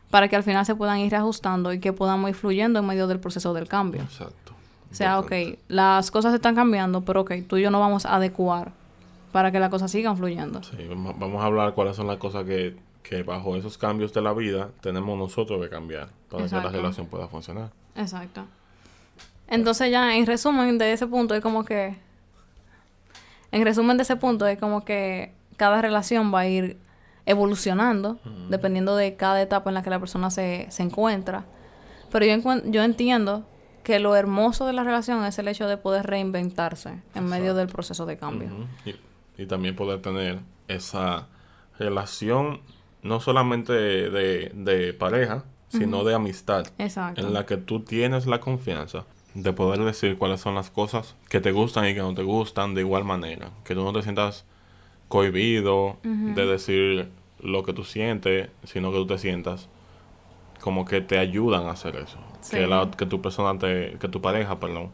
[0.09, 3.07] para que al final se puedan ir reajustando y que podamos ir fluyendo en medio
[3.07, 4.03] del proceso del cambio.
[4.03, 4.53] Exacto.
[4.91, 5.31] O sea, ok,
[5.69, 8.73] las cosas están cambiando, pero ok, tú y yo no vamos a adecuar
[9.31, 10.61] para que las cosas sigan fluyendo.
[10.63, 14.33] Sí, vamos a hablar cuáles son las cosas que que bajo esos cambios de la
[14.33, 17.71] vida tenemos nosotros que cambiar para que la relación pueda funcionar.
[17.95, 18.45] Exacto.
[19.47, 21.97] Entonces ya en resumen de ese punto es como que
[23.51, 26.77] en resumen de ese punto es como que cada relación va a ir
[27.25, 31.45] evolucionando dependiendo de cada etapa en la que la persona se, se encuentra.
[32.11, 33.45] Pero yo, yo entiendo
[33.83, 37.67] que lo hermoso de la relación es el hecho de poder reinventarse en medio del
[37.67, 38.49] proceso de cambio.
[38.85, 38.95] y,
[39.41, 41.27] y, también poder tener esa
[41.79, 42.61] relación
[43.01, 46.67] no solamente de, pareja, sino de amistad.
[46.77, 47.21] Exacto.
[47.21, 51.39] En la que tú tienes la confianza de poder decir cuáles son las cosas que
[51.39, 53.49] te gustan y que no te gustan de igual manera.
[53.63, 54.45] Que tú no te sientas
[55.07, 57.09] cohibido de decir
[57.39, 59.67] lo que tú sientes, sino que tú te sientas
[60.61, 62.19] como que te ayudan a hacer eso.
[62.49, 64.91] Que, la, que tu persona, te, que tu pareja, perdón,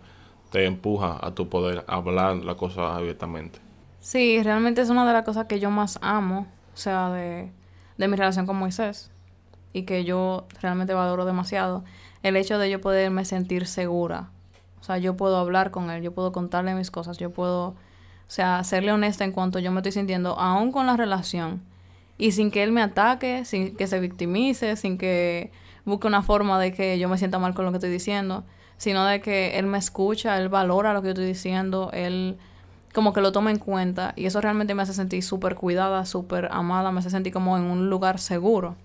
[0.52, 3.60] te empuja a tu poder hablar la cosa abiertamente.
[4.00, 7.52] Sí, realmente es una de las cosas que yo más amo, o sea, de,
[7.98, 9.12] de mi relación con Moisés
[9.74, 11.84] y que yo realmente valoro demasiado,
[12.24, 14.30] el hecho de yo poderme sentir segura.
[14.80, 17.76] O sea, yo puedo hablar con él, yo puedo contarle mis cosas, yo puedo, o
[18.28, 21.62] sea, serle honesta en cuanto yo me estoy sintiendo, aún con la relación,
[22.18, 25.52] y sin que él me ataque, sin que se victimice, sin que
[25.86, 28.44] busque una forma de que yo me sienta mal con lo que estoy diciendo,
[28.78, 32.38] sino de que él me escucha, él valora lo que yo estoy diciendo, él
[32.94, 36.50] como que lo toma en cuenta y eso realmente me hace sentir súper cuidada, súper
[36.52, 38.76] amada, me hace sentir como en un lugar seguro.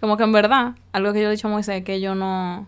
[0.00, 2.66] Como que en verdad, algo que yo he dicho a Moisés es que yo no...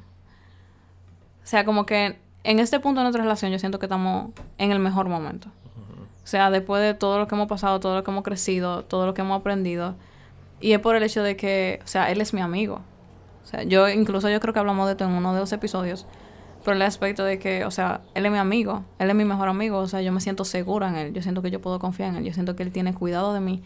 [1.45, 4.72] O sea, como que en este punto de nuestra relación yo siento que estamos en
[4.72, 5.49] el mejor momento.
[6.24, 9.05] O sea, después de todo lo que hemos pasado, todo lo que hemos crecido, todo
[9.05, 9.95] lo que hemos aprendido,
[10.61, 12.80] y es por el hecho de que, o sea, él es mi amigo.
[13.45, 16.07] O sea, yo incluso yo creo que hablamos de esto en uno de los episodios.
[16.64, 19.49] Por el aspecto de que, o sea, él es mi amigo, él es mi mejor
[19.49, 22.09] amigo, o sea, yo me siento segura en él, yo siento que yo puedo confiar
[22.09, 23.62] en él, yo siento que él tiene cuidado de mí.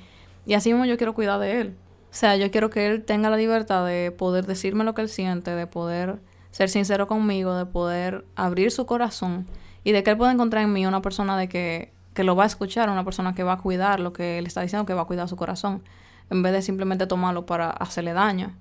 [0.46, 1.76] Y así mismo yo quiero cuidar de él.
[2.10, 5.08] O sea, yo quiero que él tenga la libertad de poder decirme lo que él
[5.08, 6.18] siente, de poder
[6.50, 9.46] ser sincero conmigo, de poder abrir su corazón
[9.84, 12.44] y de que él pueda encontrar en mí una persona de que, que lo va
[12.44, 15.02] a escuchar, una persona que va a cuidar lo que él está diciendo, que va
[15.02, 15.82] a cuidar su corazón
[16.30, 18.54] en vez de simplemente tomarlo para hacerle daño.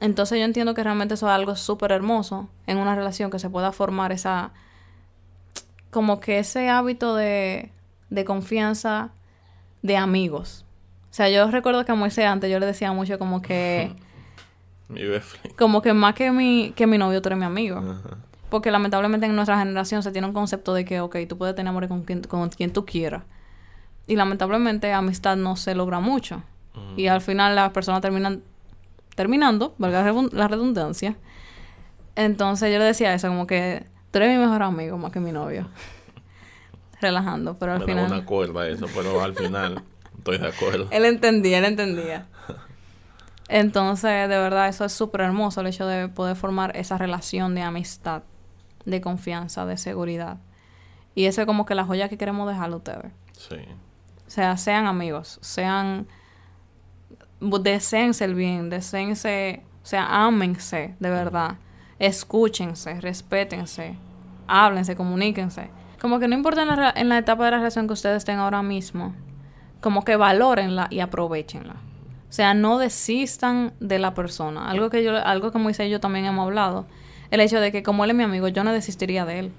[0.00, 3.50] Entonces yo entiendo que realmente eso es algo súper hermoso en una relación que se
[3.50, 4.52] pueda formar esa,
[5.90, 7.72] como que ese hábito de,
[8.10, 9.10] de confianza
[9.82, 10.64] de amigos.
[11.10, 13.94] O sea, yo recuerdo que a Moisés antes yo le decía mucho como que...
[14.88, 15.02] mi
[15.56, 17.82] como que más que mi, que mi novio, tú eres mi amigo.
[18.48, 21.68] Porque lamentablemente en nuestra generación se tiene un concepto de que, ok, tú puedes tener
[21.68, 23.24] amor con quien, con quien tú quieras.
[24.06, 26.42] Y lamentablemente amistad no se logra mucho.
[26.96, 28.42] Y al final las personas terminan
[29.14, 31.16] terminando, valga la redundancia.
[32.14, 35.32] Entonces yo le decía eso, como que tú eres mi mejor amigo más que mi
[35.32, 35.68] novio.
[37.00, 38.06] Relajando, pero al final...
[38.06, 39.82] una cuerda eso, pero al final
[40.18, 40.88] estoy de acuerdo.
[40.90, 42.26] él entendía, él entendía.
[43.48, 47.62] Entonces, de verdad, eso es súper hermoso, el hecho de poder formar esa relación de
[47.62, 48.22] amistad,
[48.84, 50.38] de confianza, de seguridad.
[51.14, 53.12] Y eso es como que la joya que queremos dejarle a ustedes.
[53.32, 53.56] Sí.
[54.26, 56.06] O sea, sean amigos, sean
[57.40, 61.56] deseense el bien, deseense, o sea, ámense de verdad,
[61.98, 63.96] escúchense, respétense,
[64.46, 65.70] háblense, comuníquense.
[66.00, 68.38] Como que no importa en la, en la etapa de la relación que ustedes estén
[68.38, 69.14] ahora mismo,
[69.80, 71.76] como que valórenla y aprovechenla.
[72.28, 74.68] O sea, no desistan de la persona.
[74.68, 76.86] Algo que yo, algo que Moisés y yo también hemos hablado,
[77.30, 79.52] el hecho de que como él es mi amigo, yo no desistiría de él.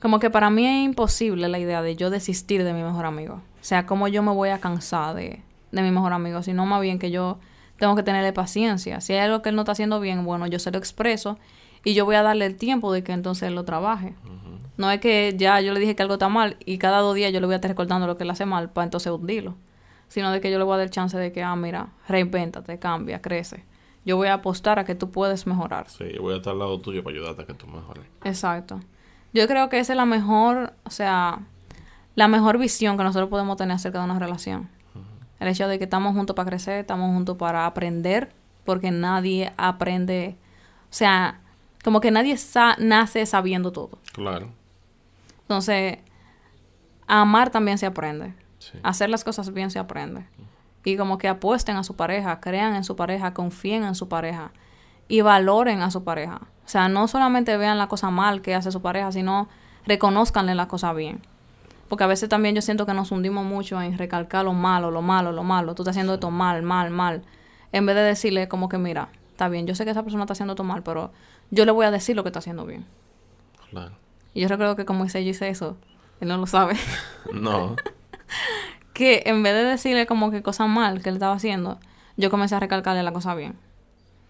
[0.00, 3.34] Como que para mí es imposible la idea de yo desistir de mi mejor amigo.
[3.34, 5.42] O sea, como yo me voy a cansar de,
[5.72, 7.38] de mi mejor amigo, sino más bien que yo
[7.78, 9.00] tengo que tenerle paciencia.
[9.00, 11.38] Si hay algo que él no está haciendo bien, bueno, yo se lo expreso
[11.84, 14.14] y yo voy a darle el tiempo de que entonces él lo trabaje.
[14.76, 17.32] No es que ya yo le dije que algo está mal y cada dos días
[17.32, 19.56] yo le voy a estar recordando lo que él hace mal para entonces hundirlo.
[20.10, 23.22] Sino de que yo le voy a dar chance de que, ah, mira, reinvéntate, cambia,
[23.22, 23.64] crece.
[24.04, 25.88] Yo voy a apostar a que tú puedes mejorar.
[25.88, 28.04] Sí, yo voy a estar al lado tuyo para ayudarte a que tú mejores.
[28.24, 28.80] Exacto.
[29.32, 31.38] Yo creo que esa es la mejor, o sea,
[32.16, 34.68] la mejor visión que nosotros podemos tener acerca de una relación.
[35.38, 38.32] El hecho de que estamos juntos para crecer, estamos juntos para aprender,
[38.64, 40.36] porque nadie aprende,
[40.90, 41.40] o sea,
[41.84, 42.36] como que nadie
[42.78, 43.98] nace sabiendo todo.
[44.12, 44.48] Claro.
[45.42, 45.98] Entonces,
[47.06, 48.34] amar también se aprende.
[48.82, 50.26] Hacer las cosas bien se aprende.
[50.84, 54.52] Y como que apuesten a su pareja, crean en su pareja, confíen en su pareja
[55.08, 56.40] y valoren a su pareja.
[56.64, 59.48] O sea, no solamente vean la cosa mal que hace su pareja, sino
[59.86, 61.20] reconozcanle la cosa bien.
[61.88, 65.02] Porque a veces también yo siento que nos hundimos mucho en recalcar lo malo, lo
[65.02, 65.74] malo, lo malo.
[65.74, 67.24] Tú estás haciendo esto mal, mal, mal.
[67.72, 70.32] En vez de decirle como que, mira, está bien, yo sé que esa persona está
[70.32, 71.10] haciendo esto mal, pero
[71.50, 72.86] yo le voy a decir lo que está haciendo bien.
[73.70, 73.96] Claro.
[74.34, 75.76] Y yo recuerdo que como dice yo hice eso,
[76.20, 76.76] él no lo sabe.
[77.32, 77.74] no.
[78.92, 81.78] que en vez de decirle como que cosa mal que él estaba haciendo,
[82.16, 83.56] yo comencé a recalcarle la cosa bien.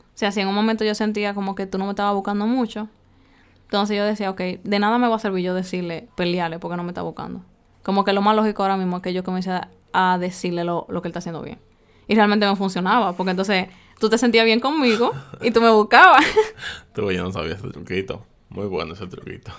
[0.00, 2.46] O sea, si en un momento yo sentía como que tú no me estabas buscando
[2.46, 2.88] mucho,
[3.70, 6.82] entonces yo decía, ok, de nada me va a servir yo decirle, pelearle porque no
[6.82, 7.44] me está buscando.
[7.82, 9.60] Como que lo más lógico ahora mismo es que yo comencé
[9.92, 11.58] a, decirle lo, que él está haciendo bien.
[12.08, 13.68] Y realmente me funcionaba, porque entonces
[14.00, 16.24] tú te sentías bien conmigo y tú me buscabas.
[16.94, 18.26] tú yo no sabía ese truquito.
[18.48, 19.52] Muy bueno ese truquito.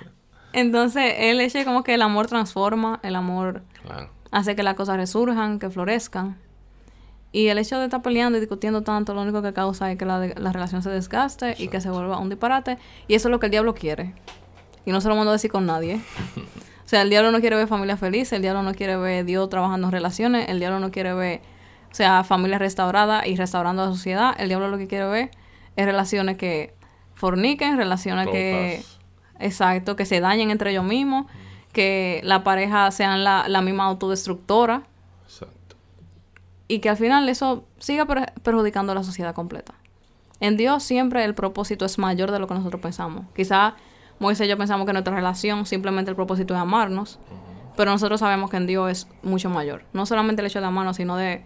[0.52, 3.62] entonces, el hecho como que el amor transforma, el amor
[4.30, 6.38] hace que las cosas resurjan, que florezcan.
[7.30, 10.06] Y el hecho de estar peleando y discutiendo tanto, lo único que causa es que
[10.06, 12.78] la, la relación se desgaste y que se vuelva un disparate.
[13.06, 14.14] Y eso es lo que el diablo quiere.
[14.86, 16.00] Y no se lo mando a decir con nadie.
[16.88, 19.50] O sea, el diablo no quiere ver familia feliz, el diablo no quiere ver Dios
[19.50, 21.42] trabajando en relaciones, el diablo no quiere ver,
[21.92, 24.34] o sea, familia restaurada y restaurando la sociedad.
[24.38, 25.30] El diablo lo que quiere ver
[25.76, 26.72] es relaciones que
[27.12, 28.82] forniquen, relaciones que...
[29.38, 31.26] Exacto, que se dañen entre ellos mismos,
[31.72, 34.82] que la pareja sean la, la misma autodestructora.
[35.24, 35.76] Exacto.
[36.66, 38.06] Y que al final eso siga
[38.42, 39.74] perjudicando a la sociedad completa.
[40.40, 43.26] En Dios siempre el propósito es mayor de lo que nosotros pensamos.
[43.34, 43.74] Quizá
[44.18, 47.18] Moisés y yo pensamos que nuestra relación simplemente el propósito es amarnos,
[47.76, 49.84] pero nosotros sabemos que en Dios es mucho mayor.
[49.92, 51.44] No solamente el hecho de amarnos, sino de,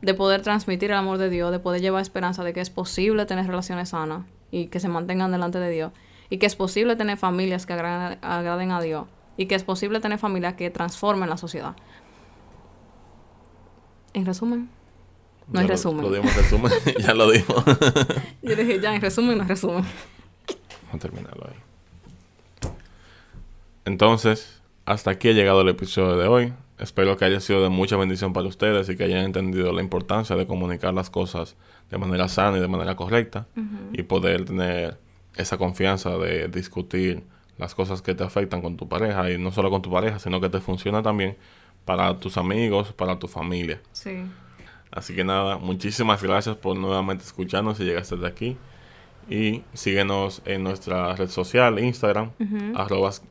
[0.00, 3.26] de poder transmitir el amor de Dios, de poder llevar esperanza de que es posible
[3.26, 5.92] tener relaciones sanas y que se mantengan delante de Dios,
[6.30, 9.06] y que es posible tener familias que agraden, a Dios,
[9.36, 11.74] y que es posible tener familias que transformen la sociedad.
[14.12, 14.68] En resumen,
[15.48, 16.02] no hay resumen.
[16.02, 17.64] Lo, dimos resumen, ya lo dimos.
[18.42, 19.84] Yo dije, ya, en resumen, no hay resumen.
[20.86, 22.70] Vamos a terminarlo ahí.
[23.84, 26.52] Entonces, hasta aquí ha llegado el episodio de hoy.
[26.78, 30.34] Espero que haya sido de mucha bendición para ustedes y que hayan entendido la importancia
[30.36, 31.56] de comunicar las cosas
[31.90, 33.46] de manera sana y de manera correcta
[33.92, 34.98] y poder tener
[35.36, 37.22] esa confianza de discutir
[37.58, 40.40] las cosas que te afectan con tu pareja y no solo con tu pareja, sino
[40.40, 41.36] que te funciona también
[41.84, 43.80] para tus amigos, para tu familia.
[43.92, 44.24] Sí.
[44.90, 48.56] Así que nada, muchísimas gracias por nuevamente escucharnos y llegaste de aquí.
[49.28, 52.30] Y síguenos en nuestra red social, Instagram,
[52.74, 53.22] arrobas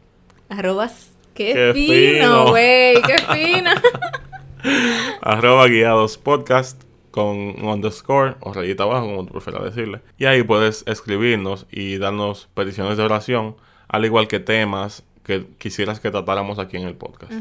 [0.50, 1.12] Arrobas.
[1.34, 3.02] Qué, fino, güey.
[3.02, 3.72] Qué fino.
[5.22, 10.02] Arroba guiados podcast con un underscore o rayita abajo, como tú prefieras decirle.
[10.18, 13.56] Y ahí puedes escribirnos y darnos peticiones de oración,
[13.94, 17.32] al igual que temas que quisieras que tratáramos aquí en el podcast.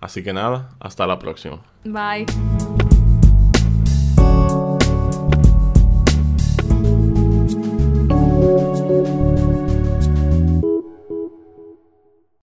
[0.00, 1.62] Así que nada, hasta la próxima.
[1.84, 2.26] Bye.